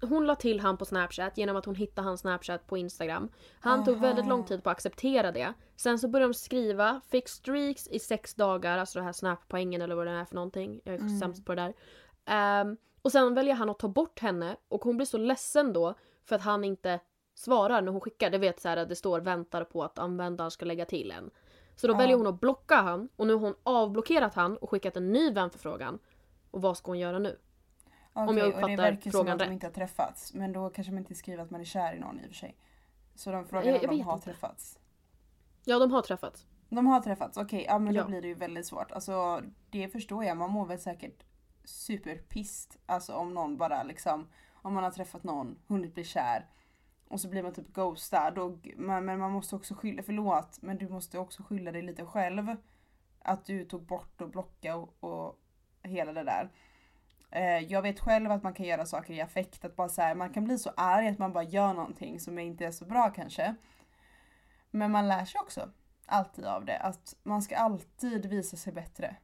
hon 0.00 0.26
la 0.26 0.34
till 0.34 0.60
han 0.60 0.76
på 0.76 0.84
Snapchat 0.84 1.38
genom 1.38 1.56
att 1.56 1.64
hon 1.64 1.74
hittade 1.74 2.08
hans 2.08 2.20
Snapchat 2.20 2.66
på 2.66 2.76
Instagram. 2.76 3.28
Han 3.60 3.84
tog 3.84 4.00
väldigt 4.00 4.26
lång 4.26 4.44
tid 4.44 4.64
på 4.64 4.70
att 4.70 4.76
acceptera 4.76 5.32
det. 5.32 5.52
Sen 5.76 5.98
så 5.98 6.08
började 6.08 6.28
de 6.32 6.34
skriva, 6.34 7.00
fick 7.10 7.28
streaks 7.28 7.88
i 7.88 7.98
sex 7.98 8.34
dagar, 8.34 8.78
alltså 8.78 8.98
det 8.98 9.04
här 9.04 9.12
snap-poängen 9.12 9.82
eller 9.82 9.94
vad 9.94 10.06
det 10.06 10.12
är 10.12 10.24
för 10.24 10.34
någonting. 10.34 10.80
Jag 10.84 10.94
är 10.94 10.98
Mm. 10.98 11.18
sämst 11.20 11.44
på 11.46 11.54
det 11.54 11.62
där. 11.62 11.74
Ehm, 12.24 12.76
och 13.02 13.12
sen 13.12 13.34
väljer 13.34 13.54
han 13.54 13.70
att 13.70 13.78
ta 13.78 13.88
bort 13.88 14.18
henne 14.20 14.56
och 14.68 14.84
hon 14.84 14.96
blir 14.96 15.06
så 15.06 15.18
ledsen 15.18 15.72
då 15.72 15.94
för 16.24 16.36
att 16.36 16.42
han 16.42 16.64
inte 16.64 17.00
svarar 17.34 17.82
när 17.82 17.92
hon 17.92 18.00
skickar. 18.00 18.30
Det 18.30 18.38
vet 18.38 18.60
så 18.60 18.68
här 18.68 18.76
att 18.76 18.88
det 18.88 18.96
står 18.96 19.20
väntar 19.20 19.64
på 19.64 19.84
att 19.84 19.98
användaren 19.98 20.50
ska 20.50 20.64
lägga 20.66 20.84
till 20.84 21.10
en. 21.10 21.30
Så 21.76 21.86
då 21.86 21.92
Ja. 21.94 21.98
väljer 21.98 22.16
hon 22.16 22.26
att 22.26 22.40
blocka 22.40 22.74
han 22.76 23.08
och 23.16 23.26
nu 23.26 23.32
har 23.32 23.40
hon 23.40 23.54
avblockerat 23.62 24.34
han 24.34 24.56
och 24.56 24.70
skickat 24.70 24.96
en 24.96 25.12
ny 25.12 25.30
vänförfrågan. 25.32 25.98
Och 26.50 26.62
vad 26.62 26.76
ska 26.76 26.90
hon 26.90 26.98
göra 26.98 27.18
nu? 27.18 27.38
Okej, 28.16 28.28
om 28.28 28.38
jag 28.38 28.46
och 28.46 28.52
det 28.52 28.56
uppfattar 28.56 28.76
verkar 28.76 29.02
som 29.02 29.10
frågan 29.10 29.32
att 29.32 29.38
de 29.38 29.44
rätt. 29.44 29.52
inte 29.52 29.66
har 29.66 29.72
träffats. 29.72 30.34
Men 30.34 30.52
då 30.52 30.70
kanske 30.70 30.92
man 30.92 30.98
inte 30.98 31.14
skriver 31.14 31.42
att 31.42 31.50
man 31.50 31.60
är 31.60 31.64
kär 31.64 31.94
i 31.94 31.98
någon 31.98 32.20
i 32.20 32.22
och 32.22 32.26
för 32.28 32.34
sig. 32.34 32.56
Så 33.14 33.32
de 33.32 33.46
frågar 33.46 33.64
Jag- 33.64 33.74
om 33.74 33.80
jag 33.82 33.90
de 33.90 33.96
vet 33.96 34.06
har 34.06 34.14
inte. 34.14 34.24
träffats. 34.24 34.78
Ja, 35.64 35.78
de 35.78 35.92
har 35.92 36.02
träffats. 36.02 36.46
De 36.68 36.86
har 36.86 37.00
träffats, 37.00 37.36
okej. 37.38 37.64
ja 37.68 37.78
men 37.78 37.94
Ja. 37.94 38.02
då 38.02 38.08
blir 38.08 38.22
det 38.22 38.28
ju 38.28 38.34
väldigt 38.34 38.66
svårt. 38.66 38.92
Alltså 38.92 39.42
det 39.70 39.88
förstår 39.88 40.24
jag. 40.24 40.36
Man 40.36 40.50
mår 40.50 40.66
väl 40.66 40.78
säkert 40.78 41.24
superpist. 41.64 42.78
Alltså 42.86 43.12
om 43.14 43.34
någon 43.34 43.56
bara 43.56 43.82
liksom, 43.82 44.26
om 44.54 44.74
man 44.74 44.84
har 44.84 44.90
träffat 44.90 45.24
någon, 45.24 45.58
hunnit 45.66 45.94
bli 45.94 46.04
kär. 46.04 46.46
Och 47.08 47.20
så 47.20 47.28
blir 47.28 47.42
man 47.42 47.52
typ 47.54 47.72
ghostad. 47.72 48.38
Och, 48.38 48.68
men, 48.76 49.04
men 49.04 49.18
man 49.18 49.30
måste 49.32 49.56
också 49.56 49.74
skylla, 49.74 50.02
förlåt, 50.02 50.58
men 50.62 50.78
du 50.78 50.88
måste 50.88 51.18
också 51.18 51.42
skylla 51.42 51.72
dig 51.72 51.82
lite 51.82 52.04
själv. 52.06 52.56
Att 53.18 53.44
du 53.44 53.64
tog 53.64 53.82
bort 53.82 54.20
och 54.20 54.30
blocka 54.30 54.76
och, 54.76 54.94
och 55.00 55.38
hela 55.82 56.12
det 56.12 56.22
där. 56.24 56.50
Eh, 57.30 57.58
jag 57.58 57.82
vet 57.82 58.00
själv 58.00 58.30
att 58.30 58.42
man 58.42 58.54
kan 58.54 58.66
göra 58.66 58.86
saker 58.86 59.14
i 59.14 59.20
affekt. 59.20 59.64
Att 59.64 59.76
bara 59.76 59.88
så 59.88 60.02
här, 60.02 60.14
man 60.14 60.32
kan 60.32 60.44
bli 60.44 60.58
så 60.58 60.70
arg 60.76 61.08
att 61.08 61.18
man 61.18 61.32
bara 61.32 61.44
gör 61.44 61.72
någonting 61.72 62.20
som 62.20 62.38
inte 62.38 62.66
är 62.66 62.70
så 62.70 62.84
bra 62.84 63.10
kanske. 63.10 63.54
Men 64.70 64.90
man 64.90 65.08
lär 65.08 65.24
sig 65.24 65.40
också 65.40 65.70
alltid 66.06 66.44
av 66.44 66.64
det. 66.64 66.78
Att 66.78 67.14
man 67.22 67.42
ska 67.42 67.56
alltid 67.56 68.26
visa 68.26 68.56
sig 68.56 68.72
bättre. 68.72 69.16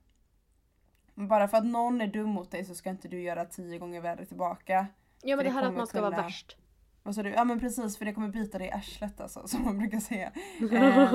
Bara 1.14 1.48
för 1.48 1.58
att 1.58 1.66
någon 1.66 2.00
är 2.00 2.06
dum 2.06 2.28
mot 2.28 2.50
dig 2.50 2.64
så 2.64 2.74
ska 2.74 2.90
inte 2.90 3.08
du 3.08 3.22
göra 3.22 3.44
tio 3.44 3.78
gånger 3.78 4.00
värre 4.00 4.24
tillbaka. 4.26 4.86
Ja, 5.22 5.36
men 5.36 5.44
det 5.44 5.50
det 5.50 5.54
här 5.54 5.62
att 5.66 5.74
man 5.74 5.86
ska 5.86 6.00
vara 6.00 6.10
kunna- 6.10 6.22
värst. 6.22 6.56
Vad 7.02 7.14
sa 7.14 7.22
du? 7.22 7.30
Ja 7.30 7.44
men 7.44 7.60
precis 7.60 7.98
för 7.98 8.04
det 8.04 8.12
kommer 8.12 8.28
bita 8.28 8.58
dig 8.58 8.68
i 8.68 8.70
arslet 8.70 9.20
alltså 9.20 9.46
som 9.48 9.64
man 9.64 9.78
brukar 9.78 10.00
säga. 10.00 10.32
Eh, 10.72 11.14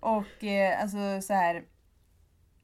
och 0.00 0.44
eh, 0.44 0.82
alltså 0.82 1.20
så 1.22 1.32
här. 1.34 1.64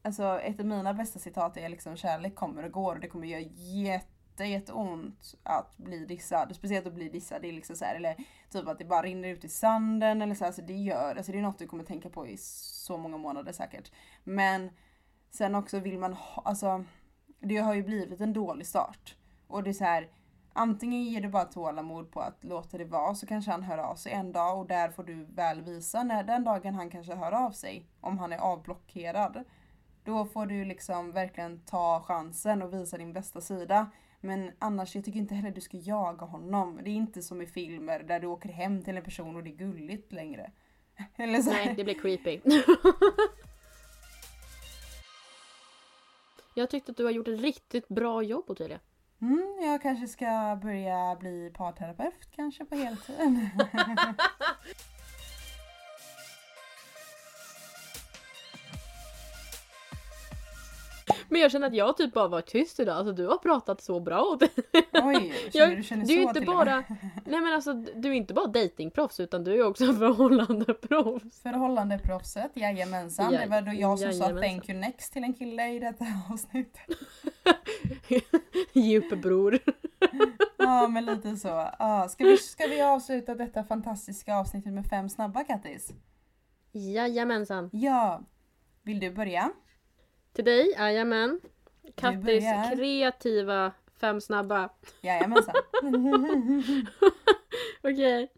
Alltså 0.03 0.41
ett 0.41 0.61
av 0.61 0.67
mina 0.67 0.95
bästa 0.95 1.19
citat 1.19 1.57
är 1.57 1.69
liksom 1.69 1.97
kärlek 1.97 2.35
kommer 2.35 2.62
och 2.62 2.73
går 2.73 2.95
och 2.95 3.01
det 3.01 3.09
kommer 3.09 3.27
göra 3.27 3.41
jätte 3.57 4.45
jätteont 4.45 5.35
att 5.43 5.77
bli 5.77 6.05
dissad. 6.07 6.57
Speciellt 6.57 6.87
att 6.87 6.95
bli 6.95 7.09
dissad. 7.09 7.43
Det 7.43 7.49
är 7.49 7.53
liksom 7.53 7.77
så 7.77 7.85
här, 7.85 7.95
eller 7.95 8.17
typ 8.51 8.69
att 8.69 8.79
det 8.79 8.85
bara 8.85 9.03
rinner 9.03 9.29
ut 9.29 9.45
i 9.45 9.49
sanden 9.49 10.23
eller 10.23 10.35
så. 10.35 10.45
Alltså 10.45 10.62
det 10.62 10.73
gör, 10.73 11.17
alltså 11.17 11.33
det 11.33 11.38
är 11.38 11.43
något 11.43 11.59
du 11.59 11.67
kommer 11.67 11.85
tänka 11.85 12.11
på 12.11 12.27
i 12.27 12.37
så 12.37 12.99
många 12.99 13.17
månader 13.17 13.53
säkert. 13.53 13.93
Men 14.25 14.71
sen 15.31 15.55
också 15.55 15.79
vill 15.79 15.99
man 15.99 16.12
ha, 16.12 16.43
alltså 16.45 16.85
det 17.41 17.57
har 17.57 17.75
ju 17.75 17.83
blivit 17.83 18.21
en 18.21 18.33
dålig 18.33 18.67
start. 18.67 19.17
Och 19.47 19.62
det 19.62 19.71
är 19.71 19.75
så 19.75 19.85
här 19.85 20.09
Antingen 20.55 21.03
ger 21.03 21.21
du 21.21 21.29
bara 21.29 21.45
tålamod 21.45 22.11
på 22.11 22.21
att 22.21 22.45
låta 22.45 22.79
det 22.79 22.85
vara 22.85 23.15
så 23.15 23.27
kanske 23.27 23.51
han 23.51 23.62
hör 23.62 23.79
av 23.79 23.95
sig 23.95 24.12
en 24.12 24.33
dag 24.33 24.59
och 24.59 24.67
där 24.67 24.91
får 24.91 25.05
du 25.05 25.25
väl 25.25 25.62
visa 25.62 26.03
när 26.03 26.25
den 26.25 26.45
dagen 26.45 26.75
han 26.75 26.91
kanske 26.91 27.15
hör 27.15 27.33
av 27.33 27.51
sig. 27.51 27.87
Om 28.01 28.19
han 28.19 28.33
är 28.33 28.38
avblockerad. 28.38 29.45
Då 30.05 30.25
får 30.25 30.47
du 30.47 30.65
liksom 30.65 31.12
verkligen 31.12 31.61
ta 31.61 32.03
chansen 32.03 32.62
och 32.62 32.75
visa 32.75 32.99
din 32.99 33.12
bästa 33.12 33.41
sida. 33.41 33.91
Men 34.21 34.51
annars, 34.59 34.95
jag 34.95 35.05
tycker 35.05 35.19
inte 35.19 35.35
heller 35.35 35.51
du 35.51 35.61
ska 35.61 35.77
jaga 35.77 36.27
honom. 36.27 36.81
Det 36.85 36.91
är 36.91 36.95
inte 36.95 37.23
som 37.23 37.43
i 37.43 37.47
filmer 37.47 38.03
där 38.03 38.21
du 38.21 38.27
åker 38.27 38.49
hem 38.49 38.83
till 38.83 38.97
en 38.97 39.05
person 39.05 39.37
och 39.37 39.45
det 39.45 39.51
är 39.51 39.57
gulligt 39.57 40.12
längre. 40.12 40.51
Eller 41.17 41.43
så. 41.43 41.51
Nej, 41.51 41.75
det 41.77 41.85
blir 41.85 41.95
creepy. 41.95 42.41
Jag 46.55 46.71
tyckte 46.71 46.91
att 46.91 46.97
du 46.97 47.05
har 47.05 47.11
gjort 47.11 47.29
ett 47.29 47.41
riktigt 47.41 47.88
bra 47.88 48.23
jobb 48.23 48.51
Ottilia. 48.51 48.81
Mm, 49.21 49.59
jag 49.62 49.83
kanske 49.83 50.09
ska 50.09 50.59
börja 50.62 51.17
bli 51.21 51.51
parterapeut 51.55 52.31
kanske 52.31 52.65
på 52.65 52.75
heltid. 52.75 53.17
Men 61.33 61.40
jag 61.40 61.51
känner 61.51 61.66
att 61.66 61.75
jag 61.75 61.97
typ 61.97 62.12
bara 62.12 62.29
var 62.29 62.40
tyst 62.40 62.81
idag. 62.81 62.97
Alltså 62.97 63.12
du 63.12 63.27
har 63.27 63.38
pratat 63.38 63.81
så 63.81 64.01
bra. 64.01 64.38
Oj, 64.92 65.33
känner 65.53 65.77
du 65.77 65.83
känner 65.83 66.07
du 66.07 66.12
är 66.12 66.23
så 66.23 66.29
inte 66.29 66.40
till 66.40 66.47
bara, 66.47 66.85
nej 67.25 67.40
men 67.40 67.53
alltså 67.53 67.73
du 67.73 68.09
är 68.09 68.12
inte 68.12 68.35
bara 68.35 68.47
datingproffs 68.47 69.21
utan 69.21 69.45
du 69.45 69.55
är 69.55 69.66
också 69.66 69.85
förhållandeproffs. 69.95 71.42
Förhållandeproffset, 71.42 72.51
jajamensan. 72.55 73.33
Ja, 73.33 73.40
det 73.40 73.47
var 73.47 73.62
då 73.62 73.73
jag 73.73 73.99
som 73.99 74.12
sa 74.12 74.18
jajamensan. 74.18 74.51
thank 74.51 74.68
you 74.68 74.79
next 74.79 75.12
till 75.12 75.25
en 75.25 75.35
kille 75.35 75.68
i 75.68 75.79
detta 75.79 76.05
avsnitt. 76.31 76.79
Djupbror. 78.73 79.59
Ja 80.57 80.88
men 80.88 81.05
lite 81.05 81.37
så. 81.37 81.49
Ja, 81.79 82.09
ska, 82.09 82.25
vi, 82.25 82.37
ska 82.37 82.66
vi 82.66 82.83
avsluta 82.83 83.35
detta 83.35 83.64
fantastiska 83.64 84.37
avsnittet 84.37 84.73
med 84.73 84.87
fem 84.87 85.09
snabba 85.09 85.45
Kattis? 85.45 85.92
Jajamensan. 86.73 87.71
Ja. 87.73 88.23
Vill 88.83 89.01
du 89.01 89.11
börja? 89.11 89.51
Till 90.33 90.45
dig, 90.45 90.71
jajamän. 90.79 91.40
Kattis 91.97 92.45
kreativa 92.75 93.73
fem 94.01 94.21
snabba. 94.21 94.68
Jajamensan. 95.01 95.55
Okej. 97.83 98.33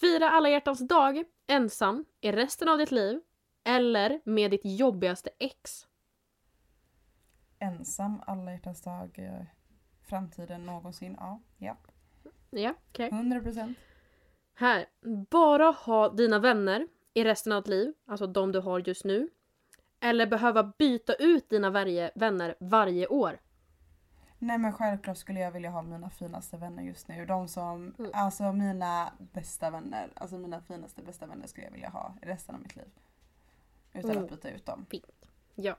Fira 0.00 0.30
alla 0.30 0.48
hjärtans 0.48 0.88
dag 0.88 1.24
ensam 1.46 2.04
i 2.20 2.32
resten 2.32 2.68
av 2.68 2.78
ditt 2.78 2.90
liv. 2.90 3.20
Eller 3.64 4.20
med 4.24 4.50
ditt 4.50 4.60
jobbigaste 4.64 5.30
ex. 5.38 5.86
Ensam 7.58 8.22
alla 8.26 8.52
hjärtans 8.52 8.82
dag. 8.82 9.18
eh, 9.18 9.42
Framtiden 10.08 10.66
någonsin. 10.66 11.16
Ja, 11.20 11.40
ja. 11.58 11.76
Ja, 12.50 12.74
okej. 12.90 13.10
100%. 13.10 13.74
Här. 14.54 14.86
Bara 15.30 15.64
ha 15.70 16.08
dina 16.08 16.38
vänner 16.38 16.88
i 17.14 17.24
resten 17.24 17.52
av 17.52 17.62
ditt 17.62 17.68
liv. 17.70 17.92
Alltså 18.06 18.26
de 18.26 18.52
du 18.52 18.60
har 18.60 18.78
just 18.88 19.04
nu. 19.04 19.28
Eller 20.00 20.26
behöva 20.26 20.62
byta 20.78 21.14
ut 21.14 21.50
dina 21.50 21.70
varje, 21.70 22.10
vänner 22.14 22.54
varje 22.60 23.06
år. 23.06 23.38
Nej 24.38 24.58
men 24.58 24.72
självklart 24.72 25.16
skulle 25.16 25.40
jag 25.40 25.50
vilja 25.52 25.70
ha 25.70 25.82
mina 25.82 26.10
finaste 26.10 26.56
vänner 26.56 26.82
just 26.82 27.08
nu. 27.08 27.26
De 27.26 27.48
som, 27.48 27.94
Mm. 27.98 28.10
alltså 28.14 28.52
mina 28.52 29.12
bästa 29.18 29.70
vänner. 29.70 30.10
Alltså 30.16 30.38
mina 30.38 30.60
finaste 30.60 31.02
bästa 31.02 31.26
vänner 31.26 31.46
skulle 31.46 31.66
jag 31.66 31.72
vilja 31.72 31.88
ha 31.88 32.14
i 32.22 32.26
resten 32.26 32.54
av 32.54 32.60
mitt 32.60 32.76
liv. 32.76 32.88
Utan 33.92 34.10
Mm. 34.10 34.24
att 34.24 34.30
byta 34.30 34.50
ut 34.50 34.66
dem. 34.66 34.86
Ja. 35.54 35.76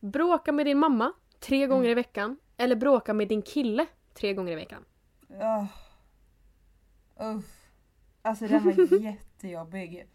Bråka 0.00 0.52
med 0.52 0.66
din 0.66 0.78
mamma 0.78 1.12
tre 1.40 1.66
gånger 1.66 1.88
i 1.88 1.94
veckan. 1.94 2.36
Eller 2.56 2.76
bråka 2.76 3.14
med 3.14 3.28
din 3.28 3.42
kille 3.42 3.86
tre 4.14 4.34
gånger 4.34 4.52
i 4.52 4.56
veckan. 4.56 4.84
Oh. 5.28 5.64
Uff. 7.16 7.68
Alltså 8.22 8.46
den 8.46 8.64
var 8.64 8.72
jättejobbig. 9.02 10.06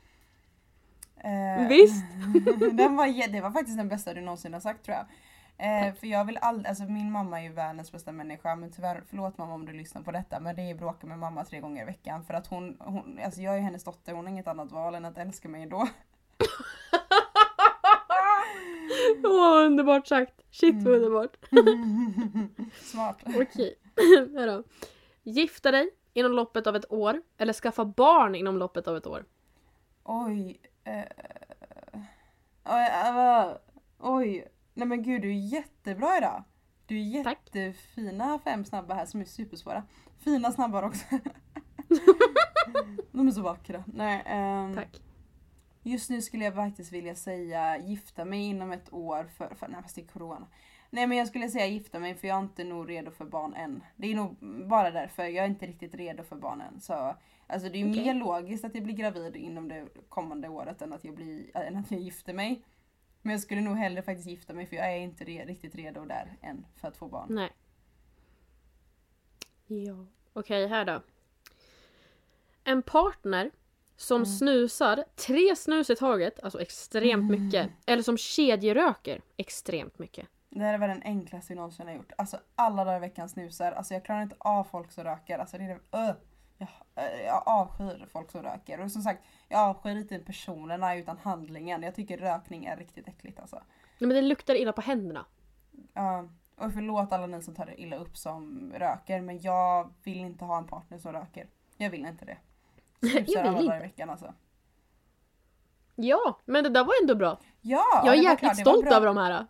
Eh, 1.23 1.67
Visst. 1.69 2.03
den 2.77 2.95
var, 2.95 3.31
det 3.31 3.41
var 3.41 3.51
faktiskt 3.51 3.77
den 3.77 3.89
bästa 3.89 4.13
du 4.13 4.21
någonsin 4.21 4.53
har 4.53 4.59
sagt 4.59 4.85
tror 4.85 4.97
jag. 4.97 5.05
Eh, 5.59 5.93
för 5.93 6.07
jag 6.07 6.25
vill 6.25 6.37
aldrig, 6.41 6.67
alltså 6.67 6.83
min 6.83 7.11
mamma 7.11 7.39
är 7.39 7.43
ju 7.43 7.53
världens 7.53 7.91
bästa 7.91 8.11
människa 8.11 8.55
men 8.55 8.71
tyvärr, 8.71 9.03
förlåt 9.09 9.37
mamma 9.37 9.53
om 9.53 9.65
du 9.65 9.73
lyssnar 9.73 10.01
på 10.01 10.11
detta 10.11 10.39
men 10.39 10.55
det 10.55 10.61
är 10.61 10.75
bråka 10.75 11.07
med 11.07 11.19
mamma 11.19 11.45
tre 11.45 11.59
gånger 11.59 11.81
i 11.81 11.85
veckan 11.85 12.23
för 12.23 12.33
att 12.33 12.47
hon, 12.47 12.77
hon 12.79 13.19
alltså 13.25 13.41
jag 13.41 13.55
är 13.55 13.59
hennes 13.59 13.83
dotter, 13.83 14.13
hon 14.13 14.25
har 14.25 14.31
inget 14.31 14.47
annat 14.47 14.71
val 14.71 14.95
än 14.95 15.05
att 15.05 15.17
älska 15.17 15.49
mig 15.49 15.65
då. 15.65 15.87
Åh, 19.23 19.65
underbart 19.65 20.07
sagt! 20.07 20.33
Shit 20.51 20.75
vad 20.83 20.95
Mm. 20.95 21.03
underbart. 21.05 21.37
Smart. 22.81 23.23
Okej. 23.25 23.75
Då. 24.47 24.63
Gifta 25.23 25.71
dig 25.71 25.89
inom 26.13 26.31
loppet 26.31 26.67
av 26.67 26.75
ett 26.75 26.91
år. 26.91 27.21
Eller 27.37 27.53
skaffa 27.53 27.85
barn 27.85 28.35
inom 28.35 28.57
loppet 28.57 28.87
av 28.87 28.97
ett 28.97 29.07
år. 29.07 29.25
Oj. 30.03 30.59
Eh, 30.87 31.03
oj. 33.99 34.47
Nej 34.73 34.87
men 34.87 35.03
gud 35.03 35.21
du 35.21 35.29
är 35.29 35.33
jättebra 35.53 36.17
idag. 36.17 36.43
Du 36.85 37.17
är 37.17 37.23
Tack. 37.23 37.37
jättefina 37.43 38.39
fem 38.39 38.65
snabba 38.65 38.93
här 38.93 39.05
som 39.05 39.21
är 39.21 39.25
supersvåra. 39.25 39.83
Fina 40.19 40.51
snabbar 40.51 40.83
också. 40.83 41.05
De 43.11 43.27
är 43.27 43.31
så 43.31 43.41
vackra. 43.41 43.83
Nej, 43.87 44.23
ehm, 44.25 44.75
Tack. 44.75 45.01
Just 45.83 46.09
nu 46.09 46.21
skulle 46.21 46.45
jag 46.45 46.55
faktiskt 46.55 46.91
vilja 46.91 47.15
säga 47.15 47.77
gifta 47.77 48.25
mig 48.25 48.39
inom 48.39 48.71
ett 48.71 48.93
år 48.93 49.29
för, 49.37 49.55
för 49.55 49.67
nej 49.67 49.81
fast 49.83 49.95
det 49.95 50.01
är 50.01 50.07
corona. 50.07 50.47
Nej 50.89 51.07
men 51.07 51.17
jag 51.17 51.27
skulle 51.27 51.49
säga 51.49 51.65
gifta 51.65 51.99
mig 51.99 52.15
för 52.15 52.27
jag 52.27 52.37
är 52.37 52.41
inte 52.41 52.63
nog 52.63 52.89
redo 52.89 53.11
för 53.11 53.25
barn 53.25 53.53
än. 53.53 53.83
Det 53.95 54.11
är 54.11 54.15
nog 54.15 54.35
bara 54.67 54.91
därför, 54.91 55.23
jag 55.23 55.45
är 55.45 55.49
inte 55.49 55.67
riktigt 55.67 55.95
redo 55.95 56.23
för 56.23 56.35
barn 56.35 56.61
än. 56.61 56.81
Så, 56.81 57.15
alltså 57.47 57.69
det 57.69 57.77
är 57.81 57.91
Okej. 57.91 58.05
mer 58.05 58.13
logiskt 58.13 58.65
att 58.65 58.75
jag 58.75 58.83
blir 58.83 58.95
gravid 58.95 59.35
inom 59.35 59.67
det 59.67 59.87
kommande 60.09 60.47
året 60.49 60.81
än 60.81 60.93
att 60.93 61.03
jag, 61.03 61.15
blir, 61.15 61.51
äh, 61.55 61.67
än 61.67 61.75
att 61.77 61.91
jag 61.91 61.99
gifter 61.99 62.33
mig. 62.33 62.61
Men 63.21 63.31
jag 63.31 63.41
skulle 63.41 63.61
nog 63.61 63.77
hellre 63.77 64.01
faktiskt 64.01 64.27
gifta 64.29 64.53
mig 64.53 64.65
för 64.65 64.75
jag 64.75 64.93
är 64.93 64.97
inte 64.99 65.23
re- 65.23 65.45
riktigt 65.45 65.75
redo 65.75 66.05
där 66.05 66.37
än 66.41 66.65
för 66.75 66.87
att 66.87 66.97
få 66.97 67.07
barn. 67.07 67.27
Nej. 67.29 67.51
Ja. 69.67 70.05
Okej, 70.33 70.67
här 70.67 70.85
då. 70.85 71.01
En 72.63 72.81
partner 72.81 73.51
som 73.95 74.15
Mm. 74.15 74.25
snusar 74.25 75.03
tre 75.15 75.55
snus 75.55 75.89
i 75.89 75.95
taget, 75.95 76.39
alltså 76.43 76.61
extremt 76.61 77.31
Mm. 77.31 77.43
mycket. 77.45 77.69
Eller 77.85 78.03
som 78.03 78.17
kedjeröker 78.17 79.21
extremt 79.37 79.99
mycket. 79.99 80.27
Det 80.49 80.59
här 80.63 80.77
var 80.77 80.87
den 80.87 81.03
enklaste 81.03 81.53
jag 81.53 81.55
någonsin 81.57 81.87
har 81.87 81.93
gjort. 81.93 82.11
Alltså 82.17 82.39
alla 82.55 82.83
dagar 82.85 82.97
i 82.97 82.99
veckan 82.99 83.29
snusar. 83.29 83.71
Alltså 83.71 83.93
jag 83.93 84.05
klarar 84.05 84.21
inte 84.23 84.35
av 84.39 84.63
folk 84.63 84.91
som 84.91 85.03
röker. 85.03 85.39
Alltså 85.39 85.57
det 85.57 85.63
är 85.63 85.67
det, 85.69 85.97
öh. 85.97 86.11
Jag, 86.57 86.69
äh, 86.95 87.21
jag 87.25 87.43
avskyr 87.45 88.07
folk 88.11 88.31
som 88.31 88.43
röker. 88.43 88.79
Och 88.79 88.91
som 88.91 89.01
sagt, 89.01 89.23
jag 89.47 89.59
avskyr 89.59 89.95
inte 89.95 90.19
personerna 90.19 90.95
utan 90.95 91.17
handlingen. 91.17 91.83
Jag 91.83 91.95
tycker 91.95 92.17
rökning 92.17 92.65
är 92.65 92.77
riktigt 92.77 93.07
äckligt 93.07 93.39
alltså. 93.39 93.55
Nej, 93.99 94.07
men 94.07 94.09
det 94.09 94.21
luktar 94.21 94.55
illa 94.55 94.73
på 94.73 94.81
händerna. 94.81 95.25
Ja, 95.93 96.27
och 96.55 96.73
förlåt 96.73 97.13
alla 97.13 97.27
ni 97.27 97.41
som 97.41 97.55
tar 97.55 97.65
det 97.65 97.81
illa 97.81 97.95
upp 97.95 98.17
som 98.17 98.71
röker 98.75 99.21
men 99.21 99.41
jag 99.41 99.93
vill 100.03 100.17
inte 100.17 100.45
ha 100.45 100.57
en 100.57 100.67
partner 100.67 100.97
som 100.97 101.13
röker. 101.13 101.47
Jag 101.77 101.89
vill 101.89 102.05
inte 102.05 102.25
det. 102.25 102.37
Jag 102.99 103.11
Snusar 103.11 103.25
vill 103.25 103.37
alla 103.37 103.51
dagar 103.51 103.61
i 103.61 103.75
inte. 103.75 103.79
veckan 103.79 104.09
alltså. 104.09 104.33
Ja, 105.95 106.39
men 106.45 106.63
det 106.63 106.69
där 106.69 106.83
var 106.83 106.93
ändå 107.01 107.15
bra. 107.15 107.39
Ja! 107.61 108.01
jag 108.05 108.15
är 108.15 108.21
jäkligt 108.21 108.39
klart, 108.39 108.59
stolt 108.59 108.85
över 108.85 109.07
de 109.07 109.17
här. 109.17 109.45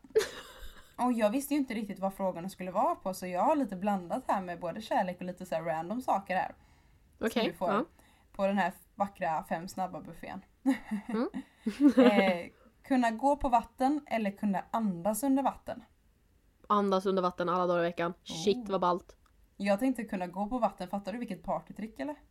Och 1.05 1.13
jag 1.13 1.29
visste 1.29 1.53
ju 1.53 1.59
inte 1.59 1.73
riktigt 1.73 1.99
vad 1.99 2.13
frågorna 2.13 2.49
skulle 2.49 2.71
vara 2.71 2.95
på 2.95 3.13
så 3.13 3.27
jag 3.27 3.41
har 3.41 3.55
lite 3.55 3.75
blandat 3.75 4.23
här 4.27 4.41
med 4.41 4.59
både 4.59 4.81
kärlek 4.81 5.17
och 5.19 5.25
lite 5.25 5.45
så 5.45 5.55
här 5.55 5.61
random 5.61 6.01
saker 6.01 6.35
här. 6.35 6.55
Okej. 7.19 7.31
som 7.31 7.43
du 7.43 7.53
får 7.53 7.69
ja. 7.69 7.85
på 8.31 8.47
den 8.47 8.57
här 8.57 8.73
vackra 8.95 9.43
fem 9.49 9.67
snabba 9.67 10.01
buffén. 10.01 10.41
Mm. 11.07 11.29
eh, 12.11 12.51
kunna 12.83 13.11
gå 13.11 13.35
på 13.35 13.49
vatten 13.49 14.01
eller 14.07 14.31
kunna 14.31 14.63
andas 14.71 15.23
under 15.23 15.43
vatten. 15.43 15.83
Andas 16.67 17.05
under 17.05 17.21
vatten 17.21 17.49
alla 17.49 17.67
dagar 17.67 17.79
i 17.79 17.87
veckan. 17.87 18.13
Shit 18.23 18.57
Oh. 18.57 18.71
vad 18.71 18.81
ballt. 18.81 19.15
Jag 19.57 19.79
tänkte 19.79 20.03
kunna 20.03 20.27
gå 20.27 20.47
på 20.47 20.59
vatten, 20.59 20.89
fattar 20.89 21.13
du 21.13 21.19
vilket 21.19 21.43
partytrick 21.43 21.99
eller? 21.99 22.15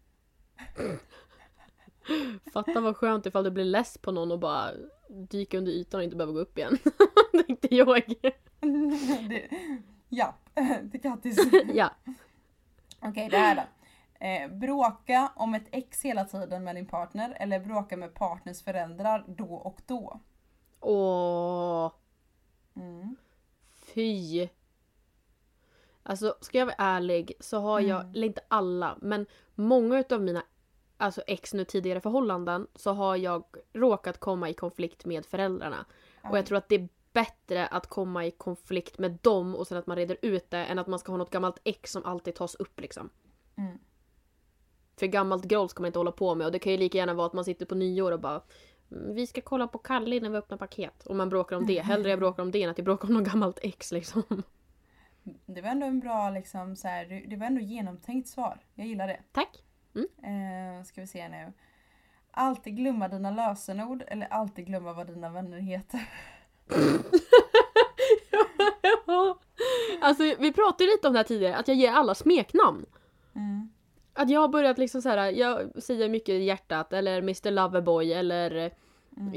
Fatta 2.53 2.81
vad 2.81 2.97
skönt 2.97 3.27
ifall 3.27 3.45
du 3.45 3.51
blir 3.51 3.65
less 3.65 3.99
på 3.99 4.13
någon 4.13 4.33
och 4.33 4.39
bara 4.39 4.71
dyka 5.09 5.59
under 5.59 5.73
ytan 5.73 5.99
och 5.99 6.05
inte 6.05 6.17
behöver 6.17 6.33
gå 6.33 6.41
upp 6.41 6.59
igen. 6.59 6.79
Tänkte 7.47 7.75
jag. 7.75 8.03
det, 9.29 9.49
ja, 10.09 10.35
till 10.91 11.01
Kattis. 11.03 11.39
ja. 11.75 11.91
Okej, 13.01 13.29
det 13.29 13.37
här 13.37 13.57
då. 13.57 13.63
Eh, 14.21 14.49
bråka 14.51 15.33
om 15.37 15.55
ett 15.55 15.69
ex 15.73 16.03
hela 16.05 16.25
tiden 16.25 16.65
med 16.65 16.77
din 16.77 16.87
partner 16.87 17.37
eller 17.41 17.61
bråka 17.61 17.97
med 17.97 18.15
partners 18.15 18.63
föräldrar 18.63 19.25
då 19.29 19.55
och 19.55 19.81
då. 19.87 20.21
Åh. 20.81 21.93
Mm. 22.77 23.17
Fy. 23.75 24.49
Alltså 26.03 26.37
ska 26.41 26.59
jag 26.59 26.67
vara 26.67 26.77
ärlig 26.79 27.33
så 27.41 27.61
har 27.61 27.81
jag, 27.81 28.01
Mm. 28.01 28.15
eller 28.15 28.27
inte 28.27 28.41
alla, 28.49 28.99
men 29.01 29.27
många 29.55 29.99
utav 29.99 30.23
mina 30.23 30.43
alltså 30.97 31.21
ex 31.27 31.55
nu 31.55 31.65
tidigare 31.65 32.01
förhållanden 32.01 32.67
så 32.75 32.93
har 32.93 33.17
jag 33.17 33.45
råkat 33.73 34.19
komma 34.19 34.49
i 34.51 34.55
konflikt 34.55 35.05
med 35.05 35.27
föräldrarna. 35.27 35.87
Och 36.31 36.39
jag 36.39 36.47
tror 36.47 36.59
att 36.59 36.69
det 36.69 36.75
är 36.75 36.89
bättre 37.13 37.67
att 37.67 37.87
komma 37.87 38.27
i 38.27 38.31
konflikt 38.31 38.99
med 38.99 39.19
dem 39.23 39.55
och 39.55 39.67
sen 39.67 39.79
att 39.79 39.87
man 39.87 39.97
reder 39.97 40.17
ut 40.23 40.51
det 40.51 40.65
än 40.65 40.79
att 40.79 40.87
man 40.87 40.99
ska 40.99 41.13
ha 41.13 41.17
något 41.17 41.31
gammalt 41.31 41.61
ex 41.65 41.93
som 41.93 42.05
alltid 42.05 42.35
tas 42.35 42.55
upp 42.55 42.81
liksom. 42.81 43.11
Mm. 43.57 43.79
För 44.99 45.07
gammalt 45.07 45.45
groll 45.45 45.69
ska 45.69 45.83
man 45.83 45.87
inte 45.87 45.99
hålla 45.99 46.13
på 46.13 46.35
med 46.35 46.45
och 46.47 46.53
det 46.53 46.59
kan 46.59 46.73
ju 46.73 46.79
lika 46.79 46.99
gärna 46.99 47.15
vara 47.15 47.27
att 47.27 47.33
man 47.33 47.45
sitter 47.45 47.67
på 47.67 47.75
nyår 47.75 48.13
och 48.13 48.21
bara 48.21 48.41
"Mm, 48.93 49.15
vi 49.15 49.27
ska 49.27 49.41
kolla 49.41 49.69
på 49.69 49.79
Kalle 49.79 50.21
när 50.21 50.31
vi 50.31 50.37
öppnar 50.37 50.57
paket. 50.59 51.07
Och 51.07 51.17
man 51.17 51.29
bråkar 51.29 51.57
om 51.57 51.67
det. 51.67 51.81
Hellre 51.81 52.11
jag 52.11 52.19
bråkar 52.19 52.43
om 52.43 52.51
det 52.51 52.63
än 52.63 52.71
att 52.71 52.79
jag 52.79 52.85
bråkar 52.85 53.09
om 53.09 53.15
något 53.15 53.25
gammalt 53.33 53.59
ex 53.63 53.93
liksom. 53.93 54.23
Det 55.47 55.61
var 55.63 55.69
ändå 55.69 55.87
en 55.87 56.01
bra 56.01 56.31
liksom 56.31 56.77
så 56.77 56.89
här, 56.89 57.25
det- 57.29 57.37
var 57.37 57.47
ändå 57.47 57.61
genomtänkt 57.61 58.29
svar. 58.29 58.61
Jag 58.75 58.87
gillar 58.87 59.07
det. 59.09 59.21
Tack! 59.33 59.63
Eh, 60.23 60.85
ska 60.85 61.01
vi 61.01 61.07
se 61.07 61.29
nu. 61.29 61.53
Alltid 62.31 62.77
glömma 62.77 63.09
dina 63.09 63.31
lösenord 63.31 64.05
eller 64.07 64.27
alltid 64.27 64.67
glömma 64.67 64.93
vad 64.93 65.07
dina 65.07 65.31
vänner 65.31 65.59
heter. 65.59 66.01
alltså 70.01 70.23
vi 70.39 70.53
pratade 70.53 70.91
lite 70.91 71.07
om 71.07 71.13
det 71.13 71.19
här 71.19 71.25
tidigare, 71.25 71.57
att 71.57 71.69
jag 71.69 71.77
ger 71.77 71.93
alla 71.93 72.15
smeknamn. 72.15 72.87
Mm. 73.35 73.69
Att 74.17 74.31
jag 74.31 74.41
har 74.41 74.49
börjat 74.49 74.79
liksom 74.79 75.03
så 75.03 75.09
här, 75.09 75.33
jag 75.33 75.83
säger 75.83 76.09
mycket 76.09 76.43
hjärtat 76.43 76.93
eller 76.93 77.19
Mr 77.19 77.51
Loverboy 77.51 78.13
eller 78.13 78.71
Mm. 79.17 79.33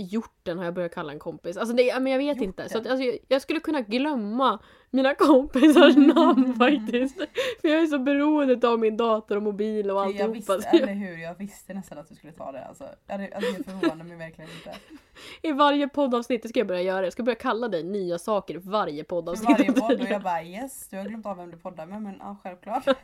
Hjorten 0.49 0.57
har 0.57 0.65
jag 0.65 0.73
börjat 0.73 0.93
kalla 0.93 1.11
en 1.13 1.19
kompis. 1.19 1.57
Alltså 1.57 1.75
det, 1.75 1.99
men 1.99 2.11
jag 2.11 2.19
vet 2.19 2.41
inte. 2.41 2.61
Så 2.69 2.77
att, 2.77 2.85
Hjorten. 2.85 2.91
alltså, 2.91 3.05
jag, 3.05 3.17
jag 3.27 3.41
skulle 3.41 3.59
kunna 3.59 3.81
glömma 3.81 4.59
mina 4.89 5.15
kompisars 5.19 5.95
namn 5.95 6.55
faktiskt. 6.55 7.15
För 7.61 7.67
jag 7.67 7.81
är 7.81 7.85
så 7.85 7.99
beroende 7.99 8.67
av 8.67 8.79
min 8.79 8.97
dator 8.97 9.35
och 9.37 9.43
mobil 9.43 9.91
och 9.91 9.97
jag 9.97 10.05
alltihopa. 10.05 10.31
visste, 10.33 10.53
jag- 10.71 10.75
eller 10.81 10.93
hur, 10.93 11.17
jag 11.17 11.35
visste 11.35 11.73
nästan 11.73 11.97
att 11.97 12.09
du 12.09 12.15
skulle 12.15 12.33
ta 12.33 12.51
det. 12.51 12.65
Alltså, 12.65 12.83
alltså, 12.83 13.53
det 13.57 13.63
förvånar 13.63 14.05
mig 14.05 14.17
verkligen 14.17 14.49
inte. 14.57 14.75
I 15.41 15.51
varje 15.51 15.87
poddavsnitt 15.87 16.49
ska 16.49 16.59
jag 16.59 16.67
börja 16.67 16.81
göra. 16.81 17.03
Jag 17.05 17.13
ska 17.13 17.23
börja 17.23 17.35
kalla 17.35 17.67
dig 17.67 17.83
nya 17.83 18.17
saker 18.19 18.53
i 18.55 18.57
varje 18.57 19.03
poddavsnitt. 19.03 19.49
varje 19.59 19.71
podd 19.71 20.01
och 20.01 20.07
jag 20.09 20.21
bara 20.21 20.43
yes, 20.43 20.87
du 20.89 20.97
har 20.97 21.03
glömt 21.05 21.25
av 21.25 21.37
vem 21.37 21.51
du 21.51 21.57
poddar 21.57 21.85
med 21.85 22.01
men 22.01 22.15
ja, 22.19 22.37
självklart. 22.43 22.87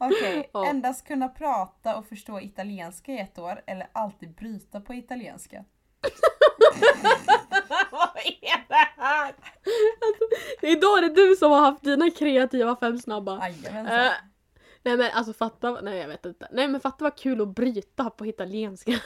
Okej, 0.00 0.50
Ja. 0.52 0.66
endast 0.66 1.06
kunna 1.06 1.28
prata 1.28 1.96
och 1.96 2.06
förstå 2.06 2.40
italienska 2.40 3.12
i 3.12 3.18
ett 3.18 3.38
år 3.38 3.62
eller 3.66 3.88
alltid 3.92 4.34
bryta 4.34 4.80
på 4.80 4.94
italienska. 4.94 5.64
Vad 7.90 8.16
är 8.24 8.68
det 8.68 8.88
här? 8.96 9.26
Alltså, 9.26 10.66
idag 10.66 10.98
är 10.98 11.02
det 11.02 11.14
du 11.14 11.36
som 11.36 11.50
har 11.50 11.60
haft 11.60 11.84
dina 11.84 12.10
kreativa 12.10 12.76
fem 12.76 12.98
snabba. 12.98 13.48
Jajamensan. 13.48 14.00
Eh, 14.00 14.12
nej 14.82 14.96
men 14.96 15.10
alltså 15.14 15.32
fatta, 15.32 15.80
nej 15.80 15.98
jag 15.98 16.08
vet 16.08 16.26
inte. 16.26 16.48
Nej 16.52 16.68
men 16.68 16.80
fatta 16.80 17.04
vad 17.04 17.16
kul 17.16 17.40
att 17.40 17.48
bryta 17.48 18.10
på 18.10 18.26
italienska. 18.26 18.92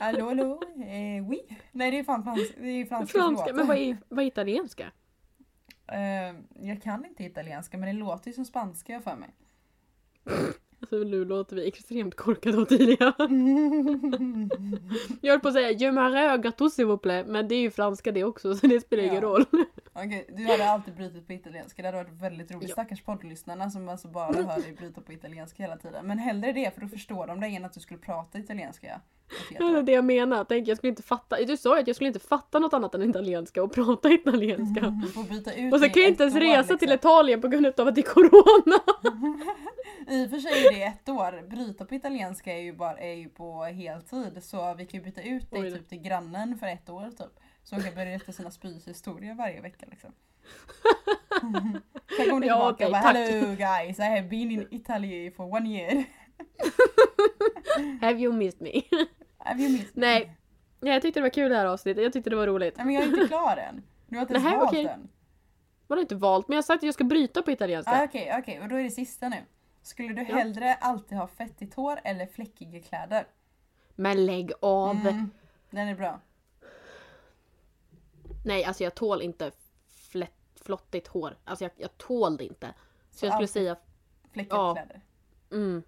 Hallå 0.00 0.26
hallå, 0.28 0.62
eh, 0.76 1.28
oui. 1.28 1.40
Nej 1.72 1.90
det 1.90 1.98
är 1.98 2.04
fan 2.04 2.24
franska, 2.24 2.60
det 2.60 2.68
är 2.68 2.84
franska, 2.84 3.18
Franska, 3.18 3.44
förlåt. 3.44 3.56
men 3.56 3.66
vad 3.66 3.76
är, 3.76 3.96
vad 4.08 4.24
är 4.24 4.28
italienska? 4.28 4.92
Eh, 5.86 6.34
jag 6.68 6.82
kan 6.82 7.04
inte 7.04 7.24
italienska 7.24 7.78
men 7.78 7.86
det 7.86 8.00
låter 8.00 8.28
ju 8.28 8.32
som 8.34 8.44
spanska 8.44 9.00
för 9.00 9.16
mig. 9.16 9.34
Alltså 10.82 10.96
nu 10.96 11.24
låter 11.24 11.56
vi 11.56 11.68
extremt 11.68 12.14
korkade 12.16 12.58
och 12.58 12.68
tidiga. 12.68 13.14
Jag 15.20 15.32
höll 15.32 15.40
på 15.40 15.48
att 15.48 15.54
säga 15.54 15.70
Je 15.70 15.90
m'arrête 15.92 16.42
gâteau 16.42 16.68
s'il 16.68 16.84
vous 16.86 17.00
plaît, 17.00 17.24
men 17.26 17.48
det 17.48 17.54
är 17.54 17.60
ju 17.60 17.70
franska 17.70 18.12
det 18.12 18.24
också 18.24 18.54
så 18.54 18.66
det 18.66 18.80
spelar 18.80 19.02
ingen 19.02 19.14
Ja. 19.14 19.20
roll. 19.20 19.44
Okej, 19.92 20.26
du 20.36 20.44
hade 20.44 20.70
alltid 20.70 20.94
brutit 20.94 21.26
på 21.26 21.32
italienska, 21.32 21.82
det 21.82 21.88
hade 21.88 21.98
varit 21.98 22.22
väldigt 22.22 22.50
roligt. 22.50 22.68
Ja. 22.68 22.72
Stackars 22.72 23.02
poddlyssnarna 23.02 23.70
som 23.70 23.88
alltså 23.88 24.08
bara 24.08 24.32
hör 24.42 24.62
dig 24.62 24.72
bryta 24.78 25.00
på 25.00 25.12
italienska 25.12 25.62
hela 25.62 25.76
tiden. 25.76 26.06
Men 26.06 26.18
hellre 26.18 26.52
det 26.52 26.74
för 26.74 26.80
då 26.80 26.88
förstår 26.88 27.26
de 27.26 27.40
dig 27.40 27.56
än 27.56 27.64
att 27.64 27.72
du 27.72 27.80
skulle 27.80 28.00
prata 28.00 28.38
italienska. 28.38 29.00
Det 29.48 29.56
är 29.56 29.82
det 29.86 29.92
jag 29.92 30.04
menar. 30.04 30.44
Tänk, 30.44 30.68
jag 30.68 30.76
skulle 30.76 30.88
inte 30.90 31.02
fatta. 31.02 31.36
Du 31.44 31.56
sa 31.56 31.74
ju 31.76 31.80
att 31.80 31.86
jag 31.86 31.96
skulle 31.96 32.08
inte 32.08 32.20
fatta 32.20 32.58
något 32.58 32.74
annat 32.74 32.94
än 32.94 33.10
italienska 33.10 33.62
och 33.62 33.72
prata 33.72 34.10
italienska. 34.10 34.94
Ut 35.56 35.72
Och 35.72 35.80
så 35.80 35.88
kan 35.88 36.02
jag 36.02 36.10
inte 36.10 36.22
ens 36.22 36.36
resa 36.36 36.58
liksom. 36.60 36.78
till 36.78 36.92
Italien 36.92 37.40
på 37.40 37.48
grund 37.48 37.66
av 37.66 37.88
att 37.88 37.94
det 37.94 38.00
är 38.00 38.14
corona. 38.14 38.80
I 40.08 40.26
och 40.26 40.30
för 40.30 40.38
sig 40.38 40.66
är 40.66 40.72
det 40.72 40.82
ett 40.82 41.08
år. 41.08 41.48
Bryta 41.48 41.84
på 41.84 41.94
italienska 41.94 42.52
är 42.52 42.62
ju, 42.62 42.72
bara, 42.72 42.98
är 42.98 43.14
ju 43.14 43.28
på 43.28 43.64
heltid. 43.64 44.42
Så 44.42 44.74
vi 44.74 44.86
kan 44.86 45.00
ju 45.00 45.04
byta 45.04 45.22
ut 45.22 45.50
dig 45.50 45.72
typ 45.72 45.88
till 45.88 45.98
grannen 46.02 46.58
för 46.58 46.66
ett 46.66 46.88
år 46.90 47.10
typ. 47.10 47.40
Så 47.64 47.74
hon 47.74 47.84
kan 47.84 47.94
berätta 47.94 48.32
sina 48.32 48.50
spyshistorier 48.50 49.34
varje 49.34 49.60
vecka 49.60 49.86
liksom. 49.90 50.12
Sen 52.16 52.28
kommer 52.28 52.40
du 52.40 52.46
Ja, 52.46 52.72
tillbaka 52.72 52.72
okej, 52.72 52.86
och 52.86 52.92
bara 52.92 53.02
tack. 53.02 53.16
Hello 53.16 53.54
guys, 53.56 53.98
I 53.98 54.02
have 54.02 54.22
been 54.22 54.50
in 54.50 54.66
Italy 54.70 55.30
for 55.30 55.54
one 55.54 55.68
year. 55.68 56.04
Have 58.00 58.20
you 58.20 58.32
missed 58.32 58.60
me? 58.60 58.82
You 59.46 59.56
missed 59.72 59.96
me? 59.96 60.06
Nej. 60.06 60.36
Ja, 60.80 60.92
jag 60.92 61.02
tyckte 61.02 61.20
det 61.20 61.22
var 61.22 61.30
kul 61.30 61.50
det 61.50 61.56
här 61.56 61.66
avsnittet. 61.66 62.02
Jag 62.04 62.12
tyckte 62.12 62.30
det 62.30 62.36
var 62.36 62.46
roligt. 62.46 62.76
Nej 62.76 62.86
men 62.86 62.94
jag 62.94 63.04
är 63.04 63.06
inte 63.08 63.28
klar 63.28 63.56
än. 63.56 63.82
Du 64.06 64.16
har 64.16 64.22
inte 64.22 64.34
ens 64.34 64.44
Nähä, 64.44 64.56
valt 64.56 64.68
okej. 64.70 64.84
den. 64.84 65.08
Man 65.86 65.98
har 65.98 66.00
inte 66.02 66.14
valt, 66.14 66.48
men 66.48 66.54
jag 66.56 66.64
sagt 66.64 66.76
att 66.78 66.82
jag 66.86 66.94
ska 66.94 67.04
bryta 67.04 67.42
på 67.42 67.50
italienska. 67.50 67.92
Ah, 67.92 68.04
Okej, 68.04 68.34
okej, 68.38 68.60
och 68.60 68.68
då 68.68 68.76
är 68.76 68.82
det 68.82 68.90
sista 68.90 69.28
nu. 69.28 69.36
Skulle 69.82 70.08
du 70.14 70.22
Ja. 70.22 70.36
hellre 70.36 70.74
alltid 70.74 71.18
ha 71.18 71.26
fettigt 71.28 71.74
hår 71.74 72.00
eller 72.04 72.26
fläckiga 72.26 72.80
kläder? 72.82 73.26
Men 73.94 74.26
lägg 74.26 74.52
av. 74.60 74.96
Mm, 74.96 75.30
den 75.70 75.88
är 75.88 75.94
bra. 75.94 76.20
Nej, 78.44 78.64
alltså 78.64 78.84
jag 78.84 78.94
tål 78.94 79.22
inte 79.22 79.50
flätt, 80.10 80.32
flottigt 80.64 81.08
hår. 81.08 81.36
Alltså 81.44 81.64
jag, 81.64 81.72
jag 81.76 81.98
tål 81.98 82.36
det 82.36 82.44
inte. 82.44 82.74
Så, 83.10 83.18
Så 83.18 83.26
jag 83.26 83.32
skulle 83.34 83.48
säga... 83.48 83.76
Fläckade 84.32 84.62
Ja. 84.62 84.74
kläder. 84.74 85.00
Mm. 85.52 85.82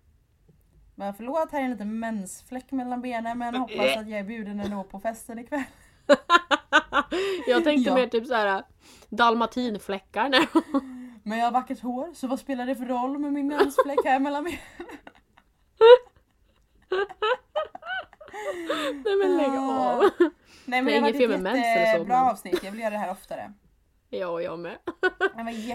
Men 0.94 1.14
förlåt, 1.14 1.52
här 1.52 1.60
är 1.60 1.64
en 1.64 1.70
liten 1.70 1.98
mensfläck 1.98 2.72
mellan 2.72 3.02
benen 3.02 3.38
men 3.38 3.54
hoppas 3.54 3.96
att 3.96 4.08
jag 4.08 4.20
är 4.20 4.24
bjuden 4.24 4.60
ändå 4.60 4.84
på 4.84 5.00
festen 5.00 5.38
ikväll. 5.38 5.62
jag 7.46 7.64
tänkte 7.64 7.90
Ja. 7.90 7.94
mer 7.94 8.06
typ 8.06 8.26
så 8.26 8.34
här 8.34 8.62
dalmatinfläckar. 9.08 10.28
Nej. 10.28 10.46
Men 11.22 11.38
jag 11.38 11.44
har 11.46 11.52
vackert 11.52 11.80
hår, 11.80 12.10
så 12.14 12.26
vad 12.26 12.40
spelar 12.40 12.66
det 12.66 12.74
för 12.76 12.84
roll 12.86 13.18
med 13.18 13.32
min 13.32 13.46
mensfläck 13.48 13.98
här 14.04 14.20
mellan 14.20 14.44
benen? 14.44 14.58
Nej 19.04 19.16
men 19.22 19.36
lägg 19.36 19.50
av. 19.50 20.00
Nej 20.64 20.82
men 20.82 20.84
Det 20.84 20.96
är 20.96 20.98
inget 20.98 21.16
fel 21.16 21.28
med 21.30 21.40
mens 21.42 21.56
eller 21.66 21.84
så, 21.84 21.90
jättebra 21.92 22.18
men- 22.20 22.28
avsnitt, 22.30 22.62
jag 22.64 22.70
vill 22.70 22.80
göra 22.80 22.90
det 22.90 22.98
här 22.98 23.10
oftare. 23.10 23.52
Ja, 24.10 24.40
jag 24.40 24.58
med. 24.58 24.78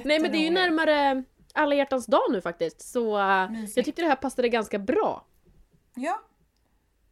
Nej 0.04 0.20
men 0.20 0.32
det 0.32 0.38
är 0.38 0.44
ju 0.44 0.50
närmare 0.50 1.24
alla 1.54 1.76
hjärtans 1.76 2.06
dag 2.06 2.22
nu 2.32 2.42
faktiskt. 2.42 2.82
Så 2.82 3.20
äh, 3.20 3.50
Mysigt. 3.52 3.78
jag 3.78 3.86
tyckte 3.86 4.02
det 4.02 4.08
här 4.08 4.16
passade 4.16 4.50
ganska 4.50 4.80
bra. 4.80 5.26
Ja, 5.96 6.22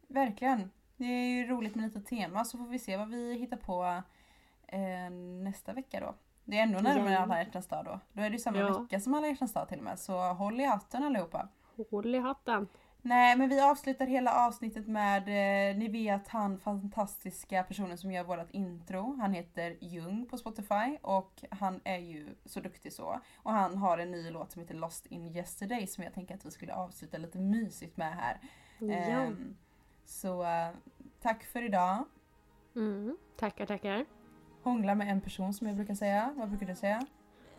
verkligen. 0.08 0.70
Det 0.96 1.04
är 1.04 1.26
ju 1.36 1.46
roligt 1.46 1.74
med 1.74 1.84
lite 1.84 2.00
tema 2.00 2.44
så 2.44 2.58
får 2.58 2.66
vi 2.66 2.78
se 2.78 2.96
vad 2.96 3.08
vi 3.08 3.34
hittar 3.38 3.56
på 3.56 4.02
eh, 4.68 5.10
nästa 5.42 5.72
vecka 5.72 6.00
då. 6.00 6.14
Det 6.44 6.58
är 6.58 6.62
ändå 6.62 6.80
närmare 6.80 7.12
Ja. 7.12 7.18
alla 7.20 7.38
hjärtans 7.38 7.66
dag 7.68 7.84
då. 7.84 8.00
Då 8.12 8.22
är 8.22 8.30
det 8.30 8.36
ju 8.36 8.38
samma 8.42 8.58
Ja. 8.58 8.78
vecka 8.78 9.00
som 9.00 9.14
alla 9.14 9.26
hjärtans 9.26 9.52
dag 9.52 9.68
till 9.68 9.78
och 9.78 9.84
med. 9.84 9.98
Så 9.98 10.18
håll 10.18 10.60
i 10.60 10.64
hatten 10.64 11.02
allihopa. 11.04 11.48
Håll 11.90 12.14
i 12.14 12.18
hatten. 12.18 12.68
Nej 13.06 13.36
men 13.36 13.48
vi 13.48 13.60
avslutar 13.60 14.06
hela 14.06 14.46
avsnittet 14.46 14.86
med, 14.86 15.22
eh, 15.28 15.76
ni 15.76 15.88
vet 15.88 16.28
han 16.28 16.58
fantastiska 16.58 17.62
personen 17.62 17.98
som 17.98 18.12
gör 18.12 18.24
vårt 18.24 18.50
intro. 18.50 19.16
Han 19.20 19.32
heter 19.32 19.76
Jung 19.80 20.26
på 20.30 20.38
Spotify 20.38 20.98
och 21.02 21.44
han 21.50 21.80
är 21.84 21.98
ju 21.98 22.28
så 22.44 22.60
duktig 22.60 22.92
så. 22.92 23.20
Och 23.36 23.52
han 23.52 23.76
har 23.76 23.98
en 23.98 24.10
ny 24.10 24.30
låt 24.30 24.52
som 24.52 24.62
heter 24.62 24.74
Lost 24.74 25.06
in 25.06 25.26
yesterday 25.26 25.86
som 25.86 26.04
jag 26.04 26.14
tänker 26.14 26.34
att 26.34 26.46
vi 26.46 26.50
skulle 26.50 26.74
avsluta 26.74 27.18
lite 27.18 27.38
mysigt 27.38 27.96
med 27.96 28.12
här. 28.12 28.40
Ja. 28.78 28.94
Ehm, 28.94 29.56
så 30.04 30.42
eh, 30.42 30.68
tack 31.22 31.44
för 31.44 31.62
idag. 31.62 32.04
Mm. 32.76 33.16
Tackar, 33.36 33.66
tackar. 33.66 34.04
Hångla 34.62 34.94
med 34.94 35.08
en 35.08 35.20
person 35.20 35.54
som 35.54 35.66
jag 35.66 35.76
brukar 35.76 35.94
säga. 35.94 36.34
Vad 36.36 36.48
brukar 36.48 36.66
du 36.66 36.74
säga? 36.74 37.06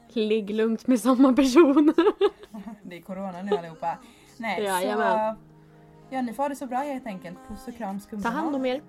Ligg 0.08 0.50
lugnt 0.50 0.88
med 0.88 1.00
samma 1.00 1.34
person. 1.34 1.94
Det 2.84 2.98
är 2.98 3.02
corona 3.02 3.42
nu 3.42 3.58
allihopa. 3.58 3.98
Nej, 4.40 4.56
så... 4.56 4.62
Jajamän. 4.64 5.36
Ja, 6.10 6.22
ni 6.22 6.34
får 6.34 6.44
ha 6.44 6.50
det 6.50 6.56
så 6.56 6.68
bra 6.68 6.78
helt 6.78 7.08
enkelt. 7.08 7.38
Puss 7.48 7.68
och 7.68 7.78
kram 7.78 8.00
Ta 8.00 8.06
skumbanan. 8.06 8.38
hand 8.40 8.56
om 8.56 8.66
er. 8.66 8.82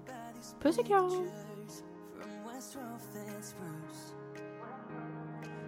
Puss 0.63 0.79
och 0.79 0.87
kram. 0.87 1.11
From 1.11 2.55
West 2.55 2.77
Rothman 2.77 3.43
Spruce. 3.43 4.15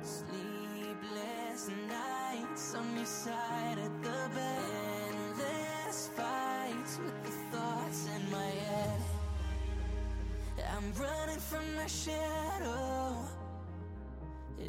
Sleepless 0.03 1.69
nights 1.69 2.75
on 2.75 2.97
your 2.97 3.07
side 3.07 3.79
of 3.79 4.05
the 4.05 4.35
bed. 4.35 5.15
Endless 5.31 6.11
fights 6.17 6.99
with 6.99 7.15
the 7.25 7.57
thoughts 7.57 8.09
in 8.17 8.31
my 8.31 8.51
head. 8.67 9.01
I'm 10.77 10.93
running 11.03 11.41
from 11.41 11.75
my 11.77 11.87
shadow. 11.89 13.17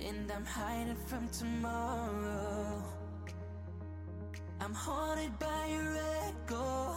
And 0.09 0.31
I'm 0.31 0.45
hiding 0.45 0.97
from 1.07 1.27
tomorrow. 1.29 2.83
I'm 4.63 4.75
haunted 4.75 5.39
by 5.39 5.65
your 5.71 5.97
echo. 6.27 6.95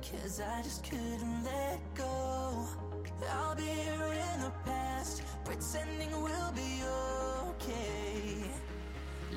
Cause 0.00 0.40
I 0.40 0.62
just 0.62 0.88
couldn't 0.88 1.44
let 1.44 1.80
go. 1.96 2.66
I'll 3.28 3.56
be 3.56 3.64
here 3.64 4.12
in 4.12 4.42
the 4.42 4.52
past, 4.64 5.22
pretending 5.44 6.10
we'll 6.22 6.52
be 6.52 6.82
okay. 7.48 8.44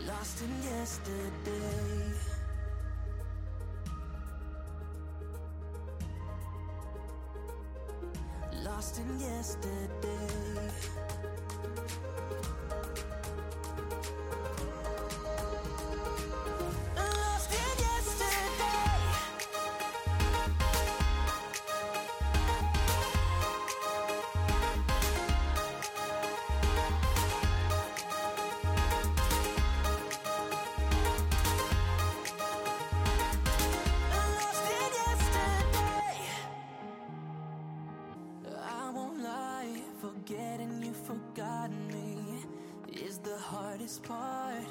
Lost 0.05 0.43
in 0.43 0.51
yesterday. 0.71 2.13
Lost 8.63 8.99
in 8.99 9.19
yesterday. 9.19 11.14
Hardest 43.86 44.04
part. 44.04 44.65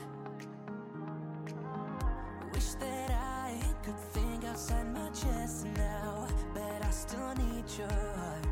Wish 2.53 2.75
that 2.81 3.11
I 3.11 3.61
could 3.85 3.99
think 4.13 4.45
outside 4.45 4.93
my 4.93 5.09
chest 5.11 5.67
now, 5.77 6.27
but 6.53 6.85
I 6.85 6.91
still 6.91 7.33
need 7.37 7.65
your 7.79 7.89
heart. 7.89 8.47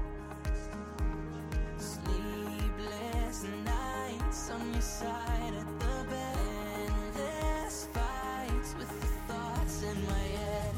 Sleepless 1.79 3.47
nights 3.65 4.51
on 4.51 4.73
your 4.73 4.83
side 4.83 5.55
of 5.55 5.67
the 5.81 6.11
bed, 6.11 6.39
endless 6.87 7.89
fights 7.93 8.75
with 8.79 9.01
the 9.01 9.33
thoughts 9.33 9.83
in 9.83 9.97
my 10.07 10.27
head. 10.39 10.75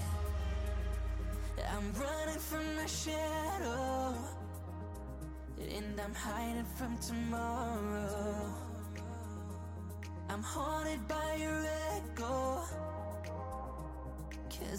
I'm 1.76 1.92
running 2.00 2.40
from 2.40 2.76
my 2.76 2.86
shadow, 2.86 4.14
and 5.58 6.00
I'm 6.00 6.14
hiding 6.14 6.68
from 6.76 6.96
tomorrow. 6.98 8.23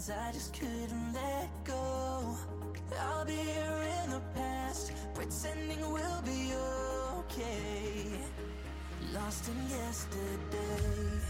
Cause 0.06 0.16
I 0.28 0.32
just 0.32 0.52
couldn't 0.52 1.12
let 1.14 1.48
go. 1.64 2.36
I'll 3.00 3.24
be 3.24 3.32
here 3.32 3.82
in 4.04 4.10
the 4.10 4.20
past, 4.34 4.92
pretending 5.14 5.80
we'll 5.80 6.22
be 6.22 6.52
okay. 7.18 8.20
Lost 9.12 9.48
in 9.48 9.70
yesterday. 9.70 11.20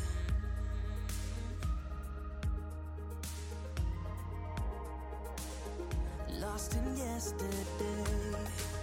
Lost 6.40 6.74
in 6.74 6.96
yesterday. 6.96 8.75